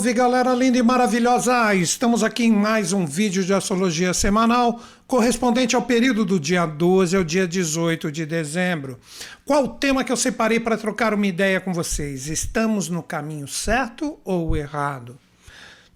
[0.00, 1.74] Salve galera linda e maravilhosa!
[1.74, 7.14] Estamos aqui em mais um vídeo de astrologia semanal correspondente ao período do dia 12
[7.14, 8.98] ao dia 18 de dezembro.
[9.44, 12.28] Qual o tema que eu separei para trocar uma ideia com vocês?
[12.28, 15.18] Estamos no caminho certo ou errado?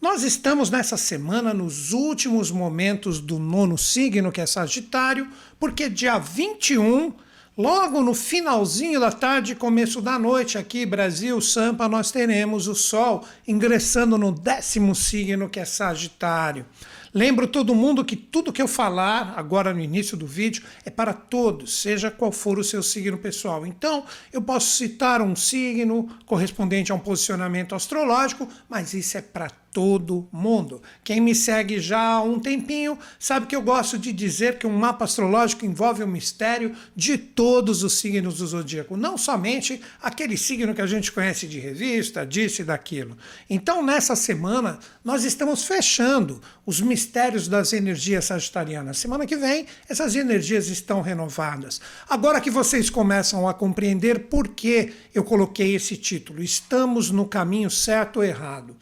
[0.02, 5.26] Nós estamos nessa semana nos últimos momentos do nono signo, que é Sagitário,
[5.58, 7.10] porque dia 21
[7.56, 13.24] Logo no finalzinho da tarde, começo da noite, aqui Brasil, Sampa, nós teremos o Sol
[13.46, 16.66] ingressando no décimo signo, que é Sagitário.
[17.14, 21.12] Lembro todo mundo que tudo que eu falar agora no início do vídeo é para
[21.12, 23.64] todos, seja qual for o seu signo pessoal.
[23.64, 29.48] Então, eu posso citar um signo correspondente a um posicionamento astrológico, mas isso é para
[29.74, 30.80] todo mundo.
[31.02, 34.78] Quem me segue já há um tempinho sabe que eu gosto de dizer que um
[34.78, 40.72] mapa astrológico envolve o mistério de todos os signos do zodíaco, não somente aquele signo
[40.72, 43.18] que a gente conhece de revista, disso e daquilo.
[43.50, 48.98] Então, nessa semana, nós estamos fechando os mistérios das energias sagitarianas.
[48.98, 51.80] Semana que vem, essas energias estão renovadas.
[52.08, 57.68] Agora que vocês começam a compreender por que eu coloquei esse título, estamos no caminho
[57.68, 58.76] certo ou errado.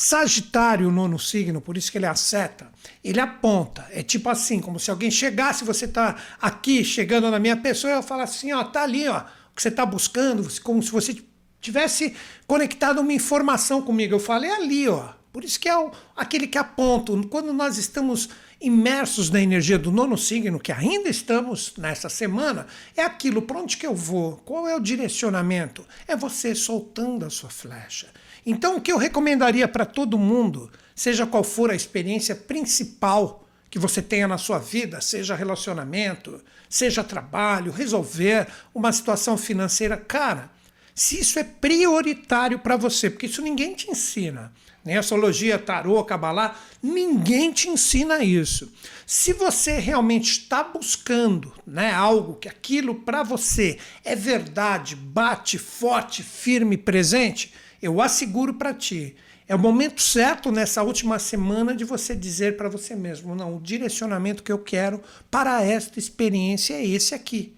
[0.00, 2.70] Sagitário, o nono signo, por isso que ele a seta,
[3.02, 3.84] ele aponta.
[3.90, 8.02] É tipo assim, como se alguém chegasse, você está aqui chegando na minha pessoa, eu
[8.02, 11.20] falo assim, ó, tá ali, ó, o que você está buscando, como se você
[11.60, 12.14] tivesse
[12.46, 14.14] conectado uma informação comigo.
[14.14, 15.14] Eu falo, é ali, ó.
[15.32, 17.12] Por isso que é o, aquele que aponta.
[17.28, 18.28] Quando nós estamos
[18.60, 23.76] imersos na energia do nono signo, que ainda estamos nessa semana, é aquilo, para onde
[23.76, 24.36] que eu vou?
[24.44, 25.84] Qual é o direcionamento?
[26.06, 28.06] É você soltando a sua flecha.
[28.44, 33.78] Então, o que eu recomendaria para todo mundo, seja qual for a experiência principal que
[33.78, 40.50] você tenha na sua vida, seja relacionamento, seja trabalho, resolver uma situação financeira, cara,
[40.94, 44.52] se isso é prioritário para você, porque isso ninguém te ensina,
[44.84, 48.72] nem astrologia, tarô, cabalá, ninguém te ensina isso.
[49.06, 56.22] Se você realmente está buscando né, algo que aquilo para você é verdade, bate forte,
[56.22, 59.14] firme, presente, eu asseguro para ti,
[59.48, 63.60] é o momento certo nessa última semana de você dizer para você mesmo: não, o
[63.60, 65.00] direcionamento que eu quero
[65.30, 67.54] para esta experiência é esse aqui.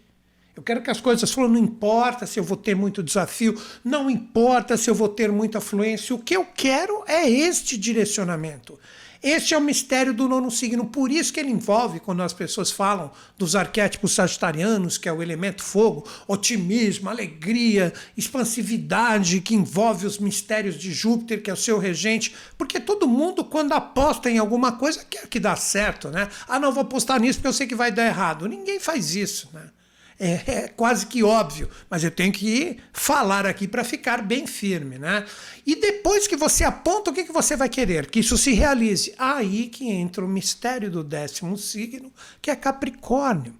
[0.54, 4.10] Eu quero que as coisas fluam, não importa se eu vou ter muito desafio, não
[4.10, 8.78] importa se eu vou ter muita fluência, o que eu quero é este direcionamento.
[9.22, 12.70] Este é o mistério do nono signo, por isso que ele envolve, quando as pessoas
[12.70, 20.18] falam dos arquétipos sagitarianos, que é o elemento fogo, otimismo, alegria, expansividade, que envolve os
[20.18, 24.72] mistérios de Júpiter, que é o seu regente, porque todo mundo, quando aposta em alguma
[24.72, 26.28] coisa, quer que dá certo, né?
[26.48, 28.48] Ah, não, vou apostar nisso porque eu sei que vai dar errado.
[28.48, 29.68] Ninguém faz isso, né?
[30.20, 34.98] É, é quase que óbvio, mas eu tenho que falar aqui para ficar bem firme,
[34.98, 35.24] né?
[35.66, 39.14] E depois que você aponta o que, que você vai querer, que isso se realize,
[39.18, 43.58] aí que entra o mistério do décimo signo, que é Capricórnio.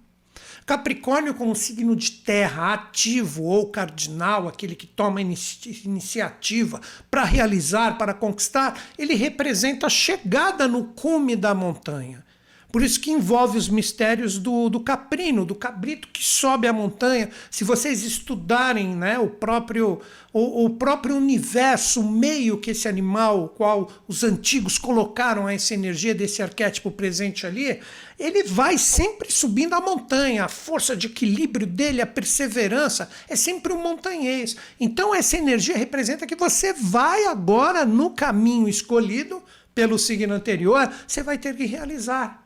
[0.63, 6.79] Capricórnio, como signo de terra ativo ou cardinal, aquele que toma inici iniciativa
[7.09, 12.23] para realizar, para conquistar, ele representa a chegada no cume da montanha.
[12.71, 17.29] Por isso que envolve os mistérios do, do caprino, do cabrito que sobe a montanha.
[17.49, 19.99] Se vocês estudarem né, o, próprio,
[20.31, 25.73] o, o próprio universo, o meio que esse animal, o qual os antigos colocaram essa
[25.73, 27.81] energia desse arquétipo presente ali,
[28.17, 30.45] ele vai sempre subindo a montanha.
[30.45, 34.55] A força de equilíbrio dele, a perseverança, é sempre um montanhês.
[34.79, 39.43] Então essa energia representa que você vai agora no caminho escolhido
[39.73, 42.40] pelo signo anterior, você vai ter que realizar.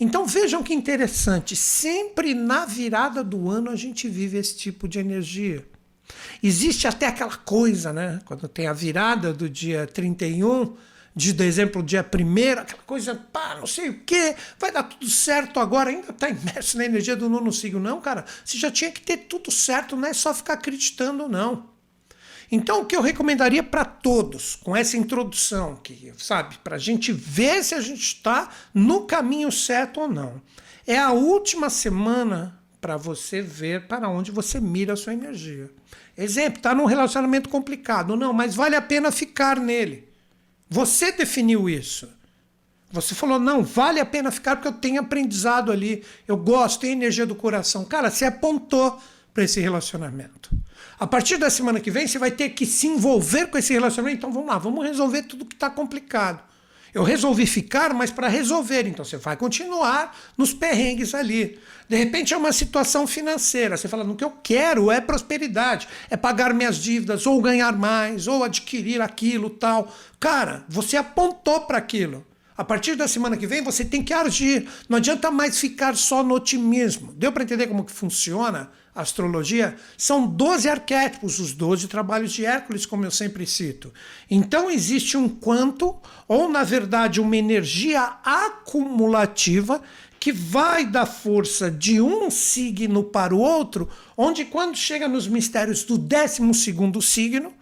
[0.00, 4.98] Então vejam que interessante, sempre na virada do ano a gente vive esse tipo de
[4.98, 5.64] energia.
[6.42, 8.18] Existe até aquela coisa, né?
[8.24, 10.74] Quando tem a virada do dia 31
[11.14, 15.60] de dezembro, dia 1 aquela coisa, pá, não sei o quê, vai dar tudo certo
[15.60, 17.78] agora, ainda está imerso na energia do nono signo.
[17.78, 21.68] Não, cara, você já tinha que ter tudo certo, não é só ficar acreditando, não.
[22.50, 27.12] Então, o que eu recomendaria para todos, com essa introdução, que sabe, para a gente
[27.12, 30.42] ver se a gente está no caminho certo ou não,
[30.86, 35.70] é a última semana para você ver para onde você mira a sua energia.
[36.16, 40.08] Exemplo, está num relacionamento complicado, não, mas vale a pena ficar nele.
[40.68, 42.08] Você definiu isso.
[42.92, 46.94] Você falou, não, vale a pena ficar porque eu tenho aprendizado ali, eu gosto, tenho
[46.94, 47.84] energia do coração.
[47.84, 49.00] Cara, você apontou
[49.32, 50.50] para esse relacionamento.
[50.98, 54.18] A partir da semana que vem, você vai ter que se envolver com esse relacionamento.
[54.18, 56.42] Então vamos lá, vamos resolver tudo que está complicado.
[56.92, 58.86] Eu resolvi ficar, mas para resolver.
[58.86, 61.58] Então você vai continuar nos perrengues ali.
[61.88, 63.76] De repente é uma situação financeira.
[63.76, 68.26] Você fala, no que eu quero é prosperidade, é pagar minhas dívidas, ou ganhar mais,
[68.26, 69.92] ou adquirir aquilo, tal.
[70.18, 72.26] Cara, você apontou para aquilo.
[72.56, 74.68] A partir da semana que vem você tem que agir.
[74.88, 77.12] Não adianta mais ficar só no otimismo.
[77.14, 79.76] Deu para entender como que funciona a astrologia?
[79.96, 83.92] São 12 arquétipos, os 12 trabalhos de Hércules, como eu sempre cito.
[84.30, 85.96] Então existe um quanto,
[86.28, 89.82] ou na verdade uma energia acumulativa
[90.20, 95.82] que vai da força de um signo para o outro, onde quando chega nos mistérios
[95.82, 97.54] do 12 segundo signo,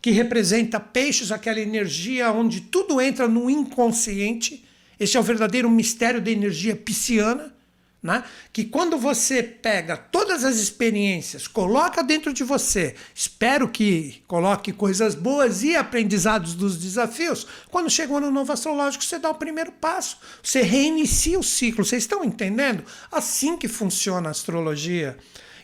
[0.00, 4.64] que representa peixes, aquela energia onde tudo entra no inconsciente.
[4.98, 7.54] Esse é o verdadeiro mistério da energia pisciana.
[8.02, 8.24] Né?
[8.50, 15.14] Que quando você pega todas as experiências, coloca dentro de você, espero que coloque coisas
[15.14, 19.70] boas e aprendizados dos desafios, quando chega o ano novo astrológico, você dá o primeiro
[19.72, 21.84] passo, você reinicia o ciclo.
[21.84, 22.82] Vocês estão entendendo?
[23.12, 25.18] Assim que funciona a astrologia.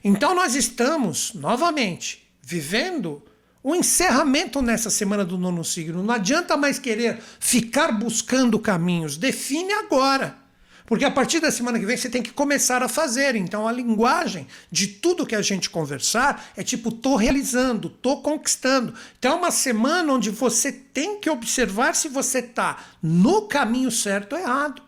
[0.04, 3.22] Então nós estamos, novamente, vivendo
[3.66, 6.00] um encerramento nessa semana do nono signo.
[6.00, 9.16] Não adianta mais querer ficar buscando caminhos.
[9.16, 10.38] Define agora.
[10.86, 13.34] Porque a partir da semana que vem você tem que começar a fazer.
[13.34, 18.94] Então a linguagem de tudo que a gente conversar é tipo, tô realizando, tô conquistando.
[19.18, 24.34] Então é uma semana onde você tem que observar se você tá no caminho certo
[24.34, 24.85] ou errado.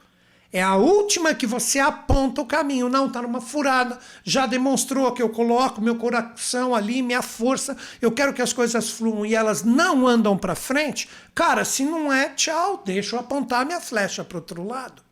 [0.50, 2.88] É a última que você aponta o caminho.
[2.88, 3.98] Não, está numa furada.
[4.24, 7.76] Já demonstrou que eu coloco meu coração ali, minha força.
[8.00, 11.06] Eu quero que as coisas fluam e elas não andam para frente.
[11.34, 12.82] Cara, se não é, tchau.
[12.82, 15.02] Deixa eu apontar minha flecha para outro lado.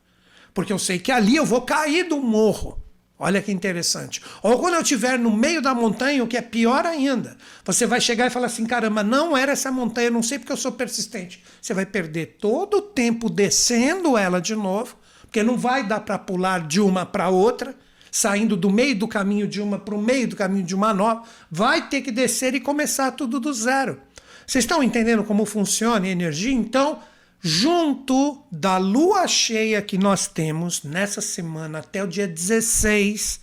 [0.55, 2.81] Porque eu sei que ali eu vou cair do morro.
[3.19, 4.23] Olha que interessante.
[4.43, 8.01] Ou quando eu estiver no meio da montanha, o que é pior ainda, você vai
[8.01, 11.43] chegar e falar assim: caramba, não era essa montanha, não sei porque eu sou persistente.
[11.61, 14.97] Você vai perder todo o tempo descendo ela de novo
[15.27, 17.75] porque não vai dar para pular de uma para outra,
[18.11, 21.25] saindo do meio do caminho de uma para o meio do caminho de uma nova,
[21.51, 24.01] vai ter que descer e começar tudo do zero.
[24.47, 26.53] Vocês estão entendendo como funciona a energia?
[26.53, 27.01] Então,
[27.41, 33.41] junto da lua cheia que nós temos nessa semana até o dia 16,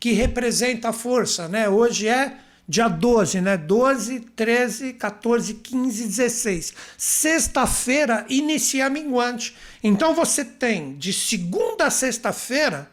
[0.00, 1.68] que representa a força, né?
[1.68, 2.36] Hoje é
[2.68, 3.56] dia 12, né?
[3.56, 6.74] 12, 13, 14, 15, 16.
[6.98, 9.56] Sexta-feira inicia a minguante.
[9.82, 12.90] Então você tem de segunda a sexta-feira,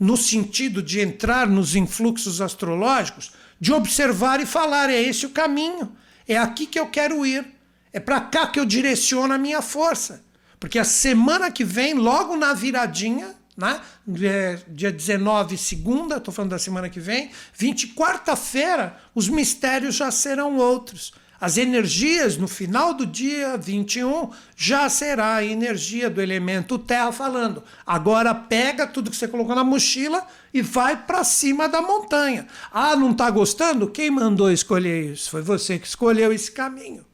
[0.00, 5.94] no sentido de entrar nos influxos astrológicos, de observar e falar: é esse o caminho,
[6.26, 7.44] é aqui que eu quero ir,
[7.92, 10.24] é para cá que eu direciono a minha força.
[10.58, 13.80] Porque a semana que vem, logo na viradinha, né?
[14.06, 20.56] dia 19, segunda, estou falando da semana que vem, 20, quarta-feira, os mistérios já serão
[20.56, 21.12] outros.
[21.42, 27.64] As energias no final do dia 21 já será a energia do elemento terra falando.
[27.84, 32.46] Agora pega tudo que você colocou na mochila e vai para cima da montanha.
[32.72, 33.90] Ah, não está gostando?
[33.90, 35.30] Quem mandou escolher isso?
[35.30, 37.04] Foi você que escolheu esse caminho.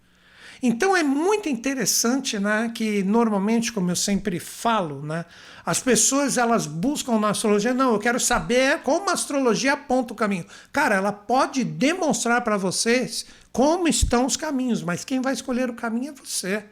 [0.62, 5.24] Então é muito interessante, né, que normalmente, como eu sempre falo, né,
[5.64, 10.16] as pessoas elas buscam na astrologia, não, eu quero saber como a astrologia aponta o
[10.16, 10.46] caminho.
[10.72, 15.74] Cara, ela pode demonstrar para vocês como estão os caminhos, mas quem vai escolher o
[15.74, 16.64] caminho é você.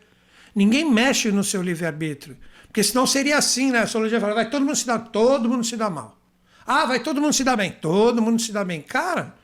[0.54, 2.36] Ninguém mexe no seu livre-arbítrio.
[2.66, 3.80] Porque senão seria assim, né?
[3.80, 6.16] A astrologia fala, vai todo mundo se dar, todo mundo se dá mal.
[6.66, 8.82] Ah, vai todo mundo se dar bem, todo mundo se dá bem.
[8.82, 9.34] Cara,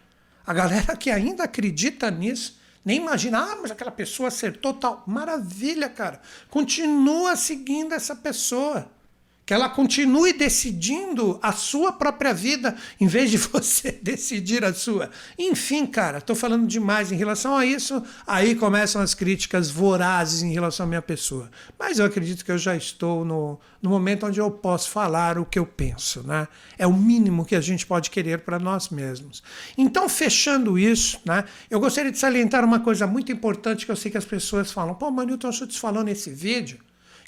[0.47, 5.05] a galera que ainda acredita nisso, nem imagina, ah, mas aquela pessoa acertou tal.
[5.07, 6.21] Maravilha, cara.
[6.51, 8.91] Continua seguindo essa pessoa
[9.45, 15.11] que ela continue decidindo a sua própria vida em vez de você decidir a sua.
[15.39, 18.03] Enfim, cara, estou falando demais em relação a isso.
[18.27, 21.51] Aí começam as críticas vorazes em relação à minha pessoa.
[21.79, 25.45] Mas eu acredito que eu já estou no, no momento onde eu posso falar o
[25.45, 26.47] que eu penso, né?
[26.79, 29.43] É o mínimo que a gente pode querer para nós mesmos.
[29.77, 31.45] Então, fechando isso, né?
[31.69, 34.95] Eu gostaria de salientar uma coisa muito importante que eu sei que as pessoas falam.
[34.95, 36.79] Pô, Manilton, eu estou te falando nesse vídeo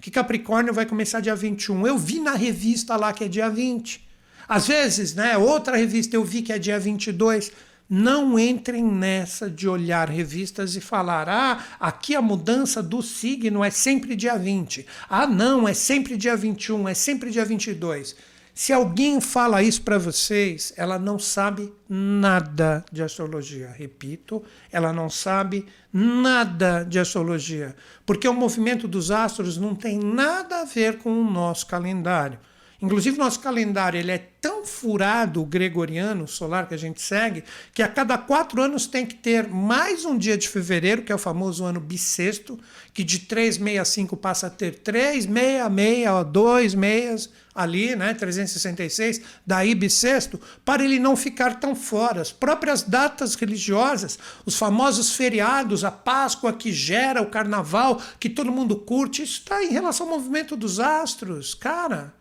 [0.01, 1.87] que Capricórnio vai começar dia 21.
[1.87, 4.07] Eu vi na revista lá que é dia 20.
[4.49, 7.53] Às vezes, né, outra revista eu vi que é dia 22.
[7.89, 13.71] Não entrem nessa de olhar revistas e falar: ah, aqui a mudança do signo é
[13.71, 14.87] sempre dia 20.
[15.09, 18.17] Ah, não, é sempre dia 21, é sempre dia 22.
[18.55, 23.75] Se alguém fala isso para vocês, ela não sabe nada de astrologia.
[23.77, 27.75] Repito, ela não sabe nada de astrologia,
[28.07, 32.39] porque o movimento dos astros não tem nada a ver com o nosso calendário.
[32.83, 37.83] Inclusive, nosso calendário ele é tão furado, o gregoriano solar que a gente segue, que
[37.83, 41.19] a cada quatro anos tem que ter mais um dia de fevereiro, que é o
[41.19, 42.59] famoso ano bissexto,
[42.93, 49.75] que de 365 passa a ter 3, meia, meia, dois meias ali, né, 366, daí
[49.75, 52.21] bissexto, para ele não ficar tão fora.
[52.21, 58.51] As próprias datas religiosas, os famosos feriados, a Páscoa que gera o carnaval, que todo
[58.51, 62.13] mundo curte, isso está em relação ao movimento dos astros, cara.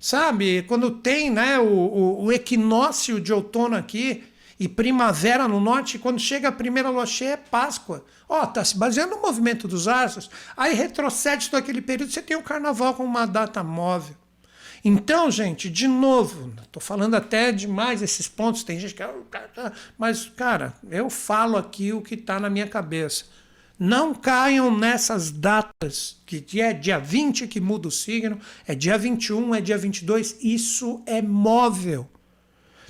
[0.00, 4.24] Sabe, quando tem né, o, o, o equinócio de outono aqui
[4.58, 8.02] e primavera no norte, quando chega a primeira lua cheia é Páscoa.
[8.26, 10.30] Ó, oh, tá se baseando no movimento dos astros.
[10.56, 14.16] Aí retrocede todo aquele período, você tem o carnaval com uma data móvel.
[14.82, 19.02] Então, gente, de novo, estou falando até demais esses pontos, tem gente que.
[19.02, 23.26] Ah, mas, cara, eu falo aqui o que está na minha cabeça.
[23.82, 29.54] Não caiam nessas datas, que é dia 20 que muda o signo, é dia 21,
[29.54, 32.06] é dia 22, isso é móvel.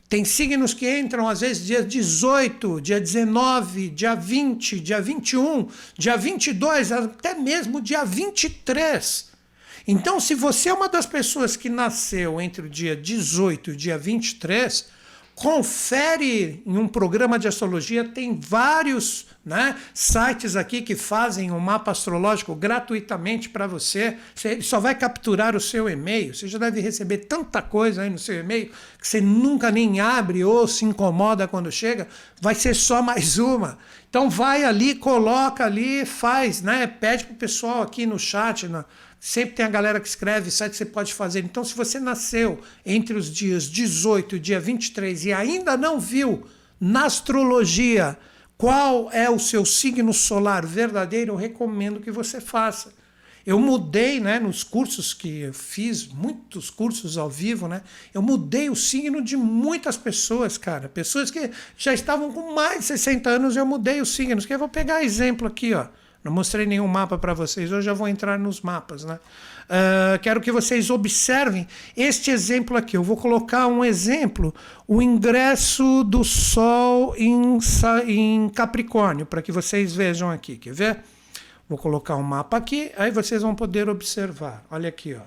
[0.09, 6.17] Tem signos que entram às vezes dia 18, dia 19, dia 20, dia 21, dia
[6.17, 9.31] 22, até mesmo dia 23.
[9.87, 13.77] Então, se você é uma das pessoas que nasceu entre o dia 18 e o
[13.77, 14.87] dia 23,
[15.41, 21.93] confere em um programa de astrologia, tem vários né, sites aqui que fazem um mapa
[21.93, 24.19] astrológico gratuitamente para você.
[24.45, 26.35] Ele só vai capturar o seu e-mail.
[26.35, 28.71] Você já deve receber tanta coisa aí no seu e-mail
[29.01, 32.07] que você nunca nem abre ou se incomoda quando chega.
[32.39, 33.79] Vai ser só mais uma.
[34.11, 36.87] Então vai ali, coloca ali, faz, né?
[36.87, 38.85] Pede pro pessoal aqui no chat, na,
[39.21, 41.45] Sempre tem a galera que escreve, sabe que você pode fazer.
[41.45, 46.47] Então, se você nasceu entre os dias 18 e dia 23 e ainda não viu
[46.81, 48.17] na astrologia
[48.57, 52.95] qual é o seu signo solar verdadeiro, eu recomendo que você faça.
[53.45, 57.83] Eu mudei, né, nos cursos que eu fiz, muitos cursos ao vivo, né?
[58.13, 60.89] Eu mudei o signo de muitas pessoas, cara.
[60.89, 64.47] Pessoas que já estavam com mais de 60 anos, eu mudei os signos.
[64.47, 65.87] Que eu vou pegar exemplo aqui, ó.
[66.23, 69.05] Não mostrei nenhum mapa para vocês, hoje já vou entrar nos mapas.
[69.05, 69.19] Né?
[69.65, 72.97] Uh, quero que vocês observem este exemplo aqui.
[72.97, 74.55] Eu vou colocar um exemplo,
[74.87, 77.59] o ingresso do Sol em,
[78.07, 80.57] em Capricórnio, para que vocês vejam aqui.
[80.57, 80.99] Quer ver?
[81.67, 84.65] Vou colocar um mapa aqui, aí vocês vão poder observar.
[84.71, 85.23] Olha aqui, ó.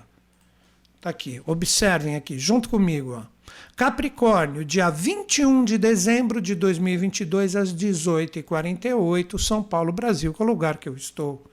[1.00, 1.42] Tá aqui.
[1.44, 3.33] Observem aqui, junto comigo, ó.
[3.76, 10.48] Capricórnio, dia 21 de dezembro de 2022, às 18h48, São Paulo, Brasil, que é o
[10.48, 11.44] lugar que eu estou.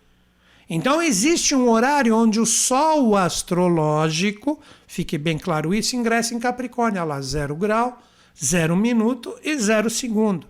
[0.69, 7.03] Então, existe um horário onde o Sol astrológico, fique bem claro isso, ingressa em Capricórnio,
[7.03, 8.01] lá, zero grau,
[8.41, 10.47] zero minuto e zero segundo.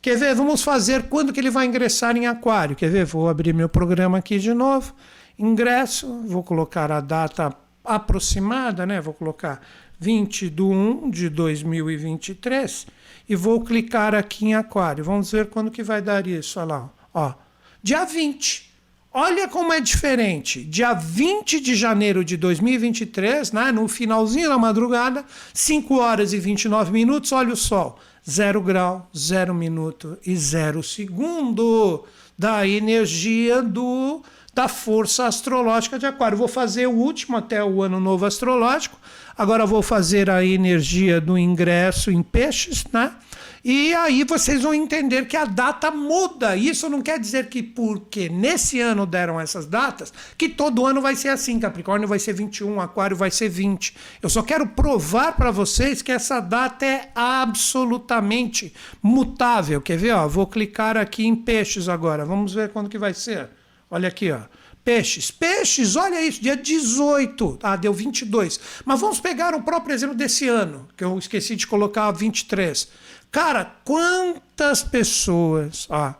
[0.00, 0.34] Quer ver?
[0.34, 2.76] Vamos fazer quando que ele vai ingressar em Aquário.
[2.76, 3.06] Quer ver?
[3.06, 4.94] Vou abrir meu programa aqui de novo.
[5.38, 9.00] Ingresso, vou colocar a data aproximada, né?
[9.00, 9.60] Vou colocar
[10.04, 12.86] 20 de 1 de 2023
[13.26, 15.02] e vou clicar aqui em aquário.
[15.02, 16.60] Vamos ver quando que vai dar isso.
[16.60, 16.90] Olha lá.
[17.14, 17.32] Ó.
[17.82, 18.70] Dia 20.
[19.10, 20.62] Olha como é diferente.
[20.62, 26.92] Dia 20 de janeiro de 2023, né, no finalzinho da madrugada, 5 horas e 29
[26.92, 27.98] minutos, olha o sol.
[28.28, 32.04] 0 grau, 0 minuto e 0 segundo
[32.38, 34.22] da energia do
[34.54, 36.38] da força astrológica de Aquário.
[36.38, 38.96] Vou fazer o último até o ano novo astrológico.
[39.36, 43.12] Agora vou fazer a energia do ingresso em peixes, né?
[43.64, 46.54] E aí vocês vão entender que a data muda.
[46.54, 51.16] Isso não quer dizer que porque nesse ano deram essas datas, que todo ano vai
[51.16, 51.58] ser assim.
[51.58, 53.96] Capricórnio vai ser 21, Aquário vai ser 20.
[54.20, 59.80] Eu só quero provar para vocês que essa data é absolutamente mutável.
[59.80, 60.12] Quer ver?
[60.12, 62.26] Ó, vou clicar aqui em peixes agora.
[62.26, 63.48] Vamos ver quando que vai ser.
[63.90, 64.40] Olha aqui, ó.
[64.84, 65.30] Peixes.
[65.30, 67.58] Peixes, olha isso, dia 18.
[67.62, 68.60] Ah, deu 22.
[68.84, 72.88] Mas vamos pegar o próprio exemplo desse ano, que eu esqueci de colocar 23.
[73.32, 75.86] Cara, quantas pessoas.
[75.90, 76.14] Ah,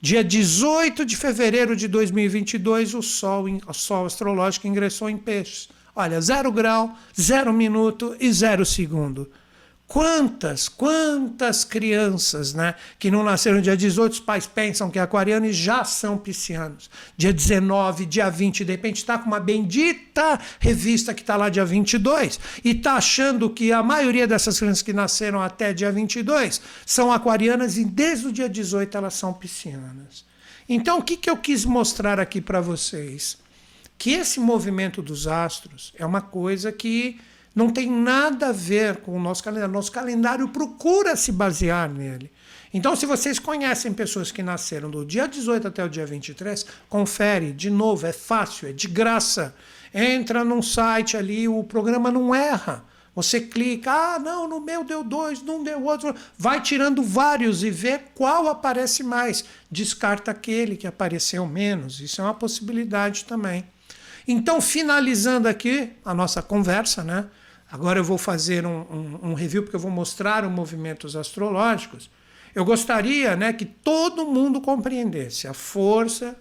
[0.00, 5.68] dia 18 de fevereiro de 2022, o Sol, o Sol astrológico ingressou em Peixes.
[5.94, 9.28] Olha, zero grau, zero minuto e zero segundo.
[9.88, 15.08] Quantas, quantas crianças né, que não nasceram dia 18, os pais pensam que é
[15.42, 16.90] e já são piscianos.
[17.16, 21.64] Dia 19, dia 20, de repente está com uma bendita revista que está lá dia
[21.64, 27.10] 22 e está achando que a maioria dessas crianças que nasceram até dia 22 são
[27.10, 30.22] aquarianas e desde o dia 18 elas são piscianas.
[30.68, 33.38] Então, o que, que eu quis mostrar aqui para vocês?
[33.96, 37.18] Que esse movimento dos astros é uma coisa que
[37.54, 39.72] Não tem nada a ver com o nosso calendário.
[39.72, 42.30] Nosso calendário procura se basear nele.
[42.72, 47.52] Então, se vocês conhecem pessoas que nasceram do dia 18 até o dia 23, confere,
[47.52, 49.54] de novo, é fácil, é de graça.
[49.92, 52.84] Entra num site ali, o programa não erra.
[53.14, 56.14] Você clica, ah, não, no meu deu dois, não deu outro.
[56.36, 59.44] Vai tirando vários e vê qual aparece mais.
[59.68, 62.00] Descarta aquele que apareceu menos.
[62.00, 63.64] Isso é uma possibilidade também.
[64.26, 67.24] Então, finalizando aqui a nossa conversa, né?
[67.70, 72.10] Agora eu vou fazer um, um, um review porque eu vou mostrar os movimentos astrológicos.
[72.54, 76.36] Eu gostaria né, que todo mundo compreendesse a força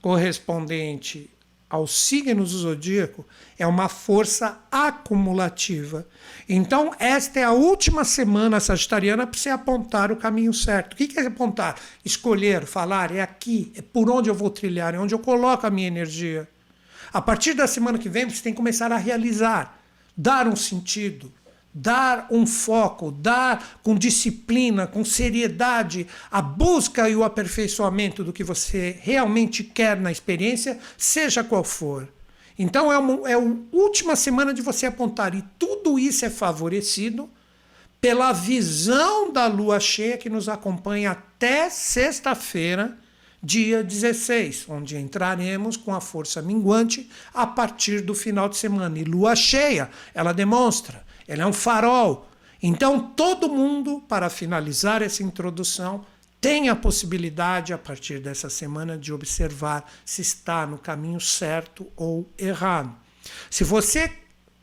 [0.00, 1.30] correspondente
[1.68, 3.26] ao signo do zodíaco
[3.58, 6.06] é uma força acumulativa.
[6.48, 10.92] Então, esta é a última semana sagitariana para você apontar o caminho certo.
[10.92, 11.76] O que é apontar?
[12.04, 15.70] Escolher, falar, é aqui, é por onde eu vou trilhar, é onde eu coloco a
[15.70, 16.48] minha energia.
[17.12, 19.83] A partir da semana que vem, você tem que começar a realizar
[20.16, 21.32] dar um sentido,
[21.72, 28.44] dar um foco, dar com disciplina, com seriedade, a busca e o aperfeiçoamento do que
[28.44, 32.08] você realmente quer na experiência, seja qual for.
[32.56, 33.42] Então é, uma, é a
[33.72, 37.28] última semana de você apontar, e tudo isso é favorecido
[38.00, 42.96] pela visão da lua cheia que nos acompanha até sexta-feira
[43.44, 48.98] dia 16, onde entraremos com a força minguante a partir do final de semana.
[48.98, 52.28] E lua cheia, ela demonstra, ela é um farol.
[52.62, 56.06] Então, todo mundo, para finalizar essa introdução,
[56.40, 62.32] tem a possibilidade, a partir dessa semana, de observar se está no caminho certo ou
[62.38, 62.94] errado.
[63.50, 64.10] Se você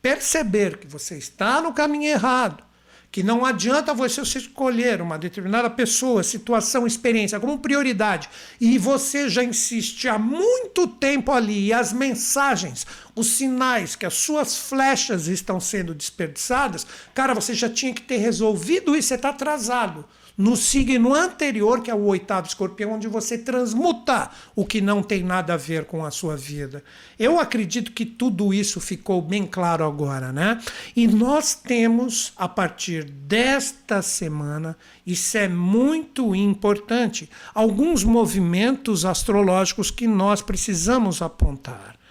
[0.00, 2.64] perceber que você está no caminho errado,
[3.12, 8.26] que não adianta você escolher uma determinada pessoa, situação, experiência como prioridade
[8.58, 14.14] e você já insiste há muito tempo ali e as mensagens, os sinais que as
[14.14, 19.30] suas flechas estão sendo desperdiçadas, cara, você já tinha que ter resolvido isso, você está
[19.30, 20.04] atrasado
[20.36, 25.22] no signo anterior, que é o oitavo escorpião, onde você transmuta o que não tem
[25.22, 26.82] nada a ver com a sua vida.
[27.18, 30.60] Eu acredito que tudo isso ficou bem claro agora, né?
[30.96, 40.06] E nós temos, a partir desta semana, isso é muito importante, alguns movimentos astrológicos que
[40.06, 42.01] nós precisamos apontar.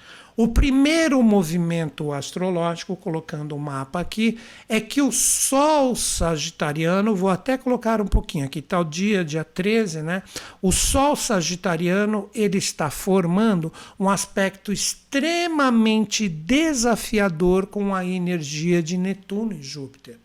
[0.41, 7.59] O primeiro movimento astrológico, colocando o mapa aqui, é que o Sol Sagitariano, vou até
[7.59, 10.23] colocar um pouquinho aqui, o dia, dia 13, né?
[10.59, 19.53] O Sol Sagitariano ele está formando um aspecto extremamente desafiador com a energia de Netuno
[19.53, 20.20] e Júpiter.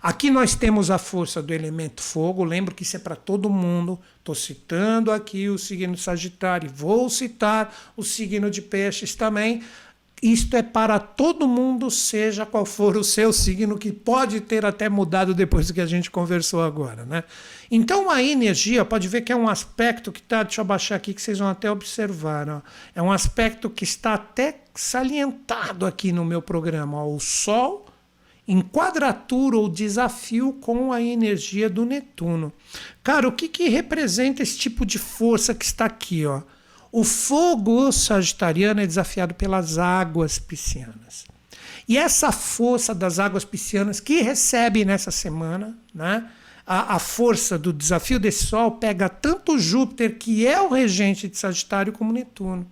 [0.00, 3.98] Aqui nós temos a força do elemento fogo, lembro que isso é para todo mundo.
[4.18, 9.62] Estou citando aqui o signo Sagitário, vou citar o signo de Peixes também.
[10.22, 14.88] Isto é para todo mundo, seja qual for o seu signo, que pode ter até
[14.88, 17.04] mudado depois do que a gente conversou agora.
[17.04, 17.22] Né?
[17.70, 20.42] Então, a energia, pode ver que é um aspecto que está.
[20.42, 22.48] Deixa eu abaixar aqui que vocês vão até observar.
[22.48, 22.60] Ó.
[22.94, 26.98] É um aspecto que está até salientado aqui no meu programa.
[26.98, 27.14] Ó.
[27.14, 27.87] O Sol
[28.48, 32.50] em quadratura ou desafio com a energia do Netuno.
[33.04, 36.24] Cara, o que, que representa esse tipo de força que está aqui?
[36.24, 36.40] Ó?
[36.90, 41.26] O fogo sagitariano é desafiado pelas águas piscianas.
[41.86, 46.30] E essa força das águas piscianas que recebe nessa semana, né?
[46.66, 51.38] A, a, força do desafio desse Sol pega tanto Júpiter, que é o regente de
[51.38, 52.66] Sagitário, como Netuno.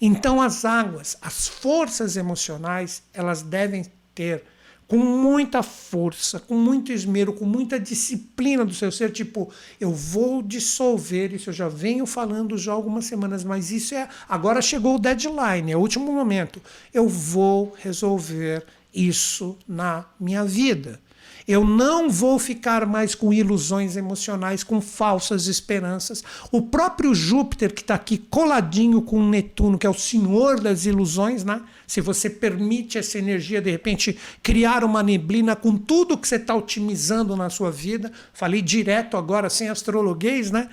[0.00, 4.44] Então, as águas, as forças emocionais, elas devem ter
[4.86, 10.42] com muita força, com muito esmero, com muita disciplina do seu ser, tipo, eu vou
[10.42, 14.98] dissolver isso, eu já venho falando já algumas semanas, mas isso é, agora chegou o
[14.98, 16.60] deadline, é o último momento.
[16.92, 18.64] Eu vou resolver
[18.94, 21.00] isso na minha vida.
[21.46, 26.22] Eu não vou ficar mais com ilusões emocionais, com falsas esperanças.
[26.52, 31.44] O próprio Júpiter, que está aqui coladinho com Netuno, que é o senhor das ilusões,
[31.44, 31.60] né?
[31.92, 36.54] Se você permite essa energia, de repente, criar uma neblina com tudo que você está
[36.54, 40.70] otimizando na sua vida, falei direto agora, sem astrologuês, né?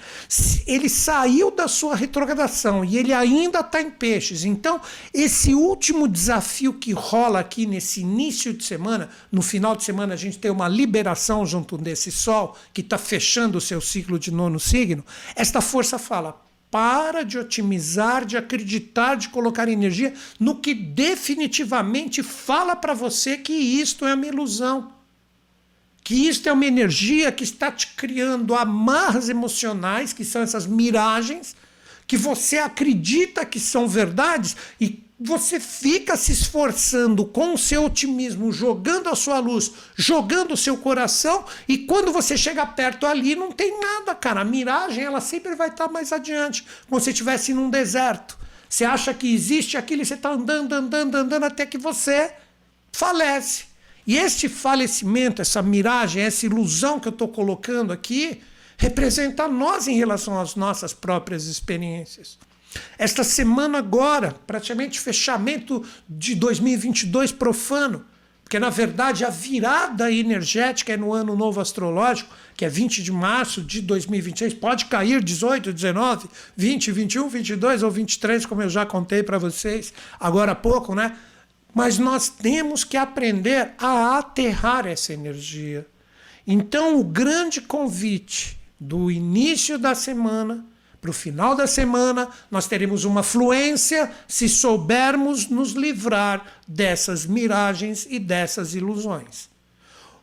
[0.65, 4.45] Ele saiu da sua retrogradação e ele ainda está em peixes.
[4.45, 4.79] Então,
[5.13, 10.17] esse último desafio que rola aqui nesse início de semana, no final de semana a
[10.17, 14.57] gente tem uma liberação junto desse Sol, que está fechando o seu ciclo de nono
[14.57, 15.03] signo,
[15.35, 22.75] esta força fala para de otimizar, de acreditar, de colocar energia no que definitivamente fala
[22.75, 24.93] para você que isto é uma ilusão.
[26.03, 31.55] Que isto é uma energia que está te criando amarras emocionais, que são essas miragens,
[32.07, 38.53] que você acredita que são verdades e você fica se esforçando com o seu otimismo,
[38.53, 43.51] jogando a sua luz, jogando o seu coração, e quando você chega perto ali, não
[43.51, 44.41] tem nada, cara.
[44.41, 48.37] A miragem, ela sempre vai estar mais adiante, como se estivesse num deserto.
[48.69, 52.31] Você acha que existe aquilo e você está andando, andando, andando até que você
[52.93, 53.65] falece.
[54.07, 58.41] E este falecimento, essa miragem, essa ilusão que eu estou colocando aqui,
[58.77, 62.37] representa nós em relação às nossas próprias experiências.
[62.97, 68.05] Esta semana agora, praticamente fechamento de 2022 profano,
[68.43, 73.11] porque na verdade a virada energética é no ano novo astrológico, que é 20 de
[73.11, 76.27] março de 2026, pode cair 18, 19,
[76.57, 81.15] 20, 21, 22 ou 23, como eu já contei para vocês agora há pouco, né?
[81.73, 85.85] Mas nós temos que aprender a aterrar essa energia.
[86.47, 90.65] Então, o grande convite do início da semana
[91.01, 98.05] para o final da semana, nós teremos uma fluência se soubermos nos livrar dessas miragens
[98.09, 99.49] e dessas ilusões.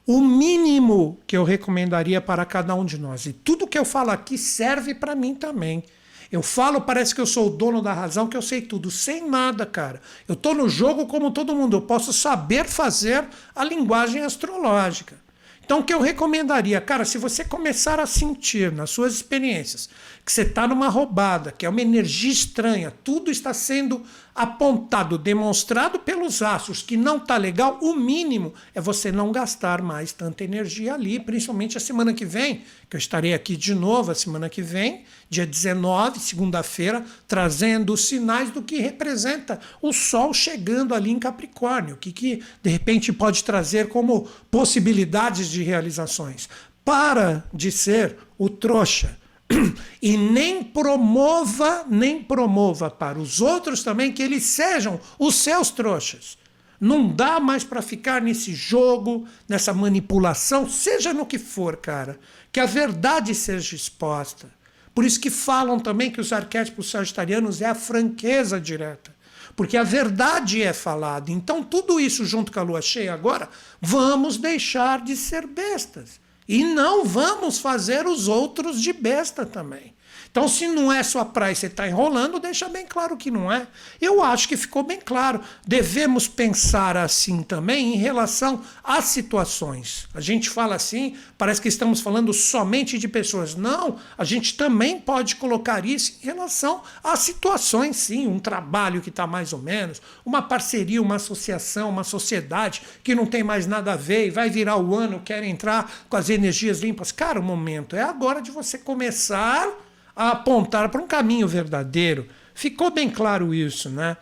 [0.06, 4.10] O mínimo que eu recomendaria para cada um de nós, e tudo que eu falo
[4.10, 5.82] aqui serve para mim também.
[6.30, 9.28] Eu falo, parece que eu sou o dono da razão, que eu sei tudo, sem
[9.28, 10.00] nada, cara.
[10.28, 15.16] Eu estou no jogo como todo mundo, eu posso saber fazer a linguagem astrológica.
[15.64, 19.88] Então, o que eu recomendaria, cara, se você começar a sentir nas suas experiências
[20.26, 24.02] que você está numa roubada, que é uma energia estranha, tudo está sendo
[24.34, 30.10] apontado, demonstrado pelos astros que não está legal, o mínimo é você não gastar mais
[30.10, 34.16] tanta energia ali, principalmente a semana que vem, que eu estarei aqui de novo a
[34.16, 40.92] semana que vem, dia 19, segunda-feira, trazendo os sinais do que representa o Sol chegando
[40.92, 46.48] ali em Capricórnio, o que, que de repente pode trazer como possibilidades de realizações.
[46.84, 49.16] Para de ser o trouxa
[50.02, 56.36] e nem promova, nem promova para os outros também que eles sejam os seus trouxas.
[56.80, 62.18] Não dá mais para ficar nesse jogo, nessa manipulação, seja no que for, cara.
[62.52, 64.50] Que a verdade seja exposta.
[64.94, 69.14] Por isso que falam também que os arquétipos sagitarianos é a franqueza direta.
[69.54, 71.30] Porque a verdade é falada.
[71.30, 73.48] Então, tudo isso junto com a lua cheia agora,
[73.80, 76.20] vamos deixar de ser bestas.
[76.48, 79.95] E não vamos fazer os outros de besta também.
[80.36, 83.50] Então, se não é sua praia e você está enrolando, deixa bem claro que não
[83.50, 83.66] é.
[83.98, 85.40] Eu acho que ficou bem claro.
[85.66, 90.06] Devemos pensar assim também em relação às situações.
[90.14, 93.54] A gente fala assim, parece que estamos falando somente de pessoas.
[93.54, 98.26] Não, a gente também pode colocar isso em relação às situações, sim.
[98.26, 103.24] Um trabalho que está mais ou menos, uma parceria, uma associação, uma sociedade que não
[103.24, 106.80] tem mais nada a ver e vai virar o ano, quer entrar com as energias
[106.80, 107.10] limpas.
[107.10, 109.85] Cara, o momento é agora de você começar
[110.16, 112.26] a apontar para um caminho verdadeiro.
[112.54, 114.16] Ficou bem claro isso, né?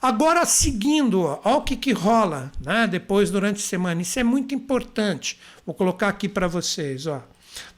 [0.00, 2.86] Agora, seguindo, olha o que, que rola né?
[2.86, 4.02] depois, durante a semana.
[4.02, 5.40] Isso é muito importante.
[5.66, 7.06] Vou colocar aqui para vocês.
[7.06, 7.20] Ó.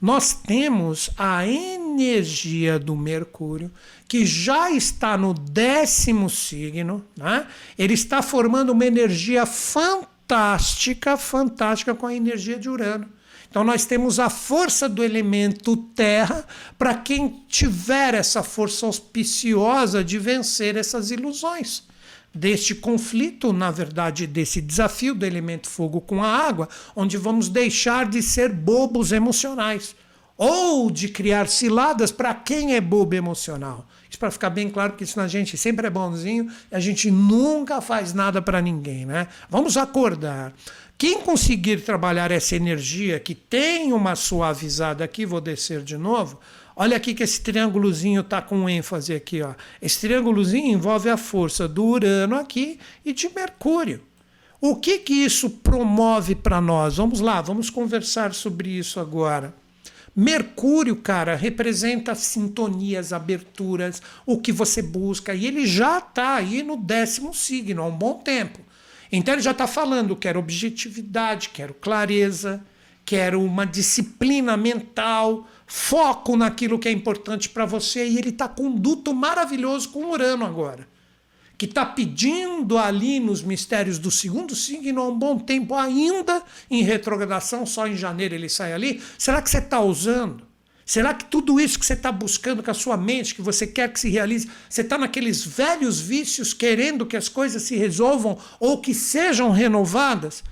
[0.01, 3.71] Nós temos a energia do Mercúrio,
[4.07, 7.03] que já está no décimo signo.
[7.17, 7.47] Né?
[7.79, 13.09] Ele está formando uma energia fantástica, fantástica com a energia de Urano.
[13.51, 16.47] Então nós temos a força do elemento terra
[16.79, 21.83] para quem tiver essa força auspiciosa de vencer essas ilusões.
[22.33, 28.09] Deste conflito, na verdade, desse desafio do elemento fogo com a água, onde vamos deixar
[28.09, 29.97] de ser bobos emocionais
[30.37, 33.87] ou de criar ciladas para quem é bobo emocional.
[34.09, 37.11] Isso para ficar bem claro, porque isso a gente sempre é bonzinho e a gente
[37.11, 39.27] nunca faz nada para ninguém, né?
[39.51, 40.55] Vamos acordar.
[41.01, 46.39] Quem conseguir trabalhar essa energia que tem uma suavizada aqui, vou descer de novo.
[46.77, 49.41] Olha aqui que esse triângulozinho está com ênfase aqui.
[49.41, 49.55] Ó.
[49.81, 54.03] Esse triângulozinho envolve a força do Urano aqui e de Mercúrio.
[54.61, 56.99] O que, que isso promove para nós?
[56.99, 59.55] Vamos lá, vamos conversar sobre isso agora.
[60.15, 66.77] Mercúrio, cara, representa sintonias, aberturas, o que você busca, e ele já está aí no
[66.77, 68.61] décimo signo há um bom tempo.
[69.13, 72.65] Então ele já está falando: quero objetividade, quero clareza,
[73.05, 78.07] quero uma disciplina mental, foco naquilo que é importante para você.
[78.07, 80.89] E ele está com um duto maravilhoso com Urano agora,
[81.59, 86.83] que está pedindo ali nos mistérios do segundo signo há um bom tempo, ainda em
[86.83, 89.03] retrogradação, só em janeiro ele sai ali.
[89.19, 90.50] Será que você está usando?
[90.91, 93.93] Será que tudo isso que você está buscando com a sua mente, que você quer
[93.93, 98.81] que se realize, você está naqueles velhos vícios querendo que as coisas se resolvam ou
[98.81, 100.43] que sejam renovadas?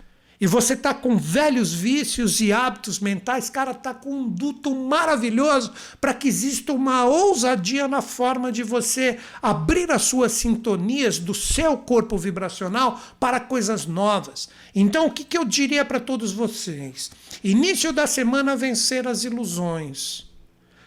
[0.41, 5.73] e você está com velhos vícios e hábitos mentais, cara, está com um duto maravilhoso
[6.01, 11.77] para que exista uma ousadia na forma de você abrir as suas sintonias do seu
[11.77, 14.49] corpo vibracional para coisas novas.
[14.73, 17.11] Então, o que, que eu diria para todos vocês?
[17.43, 20.28] Início da semana, vencer as ilusões.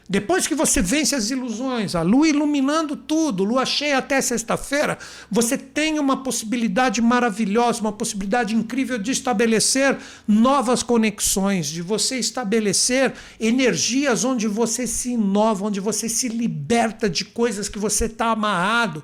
[0.10, 4.98] Depois que você vence as ilusões, a lua iluminando tudo, lua cheia até sexta-feira,
[5.30, 13.14] você tem uma possibilidade maravilhosa, uma possibilidade incrível de estabelecer novas conexões, de você estabelecer
[13.40, 19.04] energias onde você se inova, onde você se liberta de coisas que você está amarrado,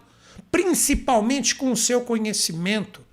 [0.52, 3.08] principalmente com o seu conhecimento.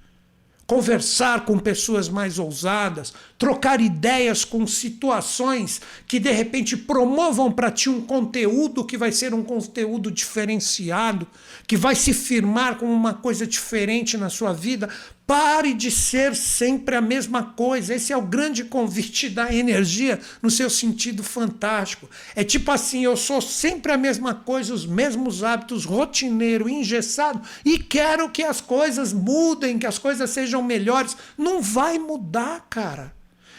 [0.67, 3.13] Conversar com pessoas mais ousadas,
[3.45, 9.35] trocar ideias com situações que de repente promovam para ti um conteúdo que vai ser
[9.35, 11.27] um conteúdo diferenciado,
[11.67, 14.89] que vai se firmar como uma coisa diferente na sua vida,
[15.27, 17.95] Pare de ser sempre a mesma coisa.
[17.95, 22.11] Esse é o grande convite da energia no seu sentido fantástico.
[22.37, 27.79] É tipo assim: eu sou sempre a mesma coisa, os mesmos hábitos, rotineiro, engessado, e
[27.79, 31.17] quero que as coisas mudem, que as coisas sejam melhores.
[31.39, 33.15] Não vai mudar, cara.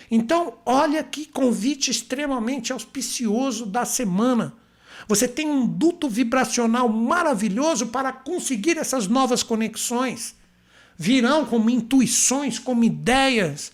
[0.10, 4.54] Então, olha que convite extremamente auspicioso da semana.
[5.08, 10.36] Você tem um duto vibracional maravilhoso para conseguir essas novas conexões
[10.98, 13.72] virão como intuições, como ideias,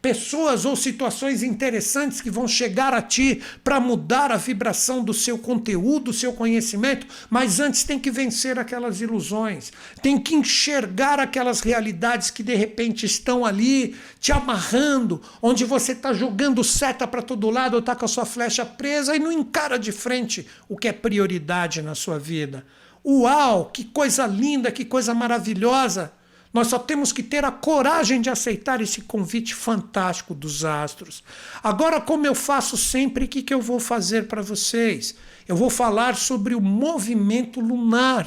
[0.00, 5.36] pessoas ou situações interessantes que vão chegar a ti para mudar a vibração do seu
[5.38, 11.60] conteúdo, do seu conhecimento, mas antes tem que vencer aquelas ilusões, tem que enxergar aquelas
[11.60, 17.50] realidades que de repente estão ali te amarrando, onde você está jogando seta para todo
[17.50, 20.88] lado ou está com a sua flecha presa e não encara de frente o que
[20.88, 22.64] é prioridade na sua vida.
[23.04, 26.12] Uau, que coisa linda, que coisa maravilhosa!
[26.52, 31.22] Nós só temos que ter a coragem de aceitar esse convite fantástico dos astros.
[31.62, 35.14] Agora, como eu faço sempre, o que, que eu vou fazer para vocês?
[35.46, 38.26] Eu vou falar sobre o movimento lunar.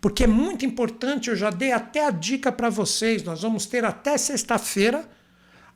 [0.00, 3.22] Porque é muito importante, eu já dei até a dica para vocês.
[3.22, 5.08] Nós vamos ter até sexta-feira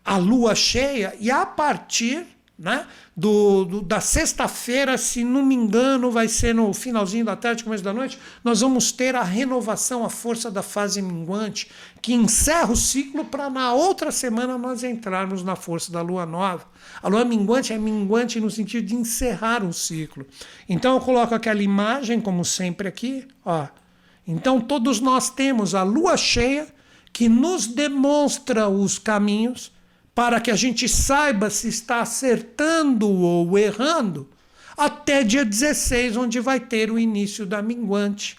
[0.04, 2.86] a lua cheia, e a partir né?
[3.16, 7.82] Do, do da sexta-feira, se não me engano, vai ser no finalzinho da tarde, começo
[7.82, 11.68] da noite, nós vamos ter a renovação, a força da fase minguante,
[12.00, 16.64] que encerra o ciclo para na outra semana nós entrarmos na força da lua nova.
[17.02, 20.24] A lua minguante é minguante no sentido de encerrar um ciclo.
[20.68, 23.66] Então eu coloco aquela imagem, como sempre aqui, ó.
[24.26, 26.68] Então todos nós temos a lua cheia
[27.12, 29.73] que nos demonstra os caminhos
[30.14, 34.28] para que a gente saiba se está acertando ou errando,
[34.76, 38.36] até dia 16, onde vai ter o início da minguante.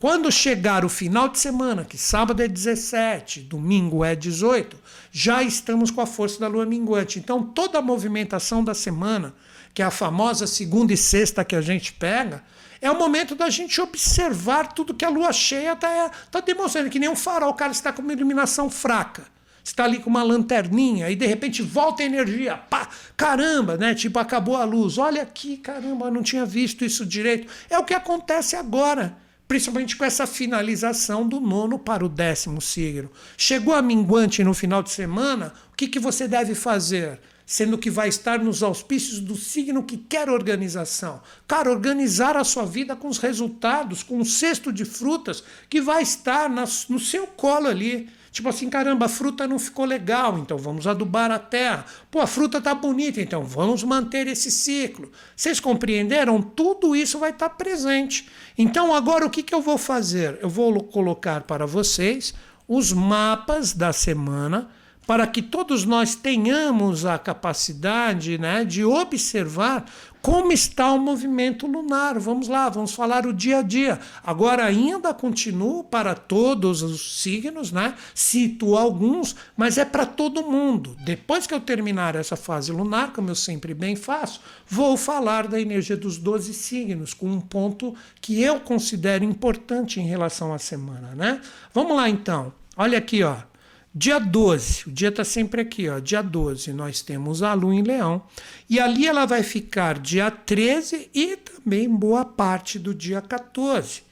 [0.00, 4.76] Quando chegar o final de semana, que sábado é 17, domingo é 18,
[5.12, 7.20] já estamos com a força da lua minguante.
[7.20, 9.32] Então, toda a movimentação da semana,
[9.72, 12.42] que é a famosa segunda e sexta que a gente pega,
[12.80, 16.98] é o momento da gente observar tudo que a lua cheia está tá demonstrando, que
[16.98, 19.22] nem um farol, o cara está com uma iluminação fraca
[19.64, 23.94] está ali com uma lanterninha e de repente volta a energia, pá, caramba, né?
[23.94, 24.98] Tipo, acabou a luz.
[24.98, 27.46] Olha aqui, caramba, eu não tinha visto isso direito.
[27.70, 33.10] É o que acontece agora, principalmente com essa finalização do nono para o décimo signo.
[33.36, 37.20] Chegou a minguante no final de semana, o que, que você deve fazer?
[37.44, 41.20] Sendo que vai estar nos auspícios do signo que quer organização.
[41.46, 46.02] Cara, organizar a sua vida com os resultados, com um cesto de frutas que vai
[46.02, 48.08] estar no seu colo ali.
[48.32, 51.84] Tipo assim, caramba, a fruta não ficou legal, então vamos adubar a terra.
[52.10, 55.12] Pô, a fruta tá bonita, então vamos manter esse ciclo.
[55.36, 56.40] Vocês compreenderam?
[56.40, 58.26] Tudo isso vai estar tá presente.
[58.56, 60.38] Então agora o que, que eu vou fazer?
[60.40, 62.32] Eu vou colocar para vocês
[62.66, 64.70] os mapas da semana
[65.06, 69.84] para que todos nós tenhamos a capacidade né, de observar
[70.22, 72.18] como está o movimento lunar.
[72.18, 73.98] Vamos lá, vamos falar o dia a dia.
[74.24, 77.94] Agora ainda continuo para todos os signos, né?
[78.14, 80.96] Cito alguns, mas é para todo mundo.
[81.04, 85.60] Depois que eu terminar essa fase lunar, como eu sempre bem faço, vou falar da
[85.60, 91.16] energia dos 12 signos, com um ponto que eu considero importante em relação à semana,
[91.16, 91.40] né?
[91.74, 92.52] Vamos lá então.
[92.76, 93.51] Olha aqui, ó.
[93.94, 95.98] Dia 12, o dia está sempre aqui, ó.
[95.98, 98.22] Dia 12, nós temos a Lua em Leão.
[98.68, 104.02] E ali ela vai ficar dia 13 e também boa parte do dia 14.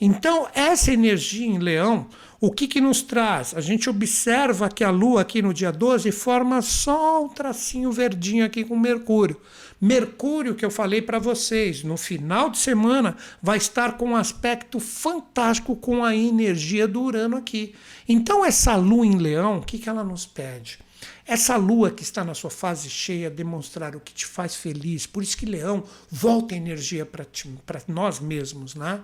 [0.00, 2.08] Então, essa energia em Leão,
[2.40, 3.54] o que, que nos traz?
[3.54, 8.44] A gente observa que a Lua aqui no dia 12 forma só um tracinho verdinho
[8.44, 9.40] aqui com Mercúrio.
[9.80, 14.80] Mercúrio, que eu falei para vocês, no final de semana vai estar com um aspecto
[14.80, 17.74] fantástico com a energia do Urano aqui.
[18.08, 20.80] Então, essa lua em leão, o que, que ela nos pede?
[21.24, 25.06] Essa lua que está na sua fase cheia demonstrar o que te faz feliz.
[25.06, 29.00] Por isso que Leão volta energia para nós mesmos, né?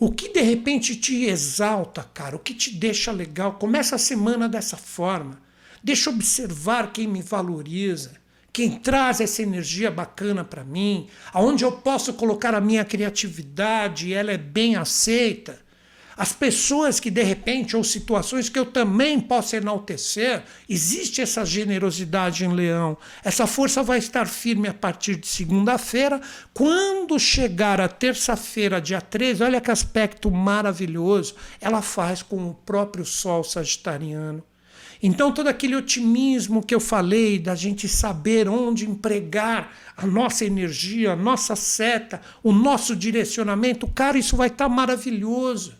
[0.00, 3.54] O que de repente te exalta, cara, o que te deixa legal.
[3.54, 5.40] Começa a semana dessa forma.
[5.82, 8.12] Deixa observar quem me valoriza,
[8.58, 14.32] quem traz essa energia bacana para mim, aonde eu posso colocar a minha criatividade ela
[14.32, 15.60] é bem aceita.
[16.16, 22.44] As pessoas que de repente, ou situações que eu também posso enaltecer, existe essa generosidade
[22.44, 22.98] em Leão.
[23.22, 26.20] Essa força vai estar firme a partir de segunda-feira.
[26.52, 33.04] Quando chegar a terça-feira, dia 13, olha que aspecto maravilhoso ela faz com o próprio
[33.04, 34.47] Sol Sagitariano.
[35.02, 41.12] Então, todo aquele otimismo que eu falei, da gente saber onde empregar a nossa energia,
[41.12, 45.74] a nossa seta, o nosso direcionamento, cara, isso vai estar tá maravilhoso.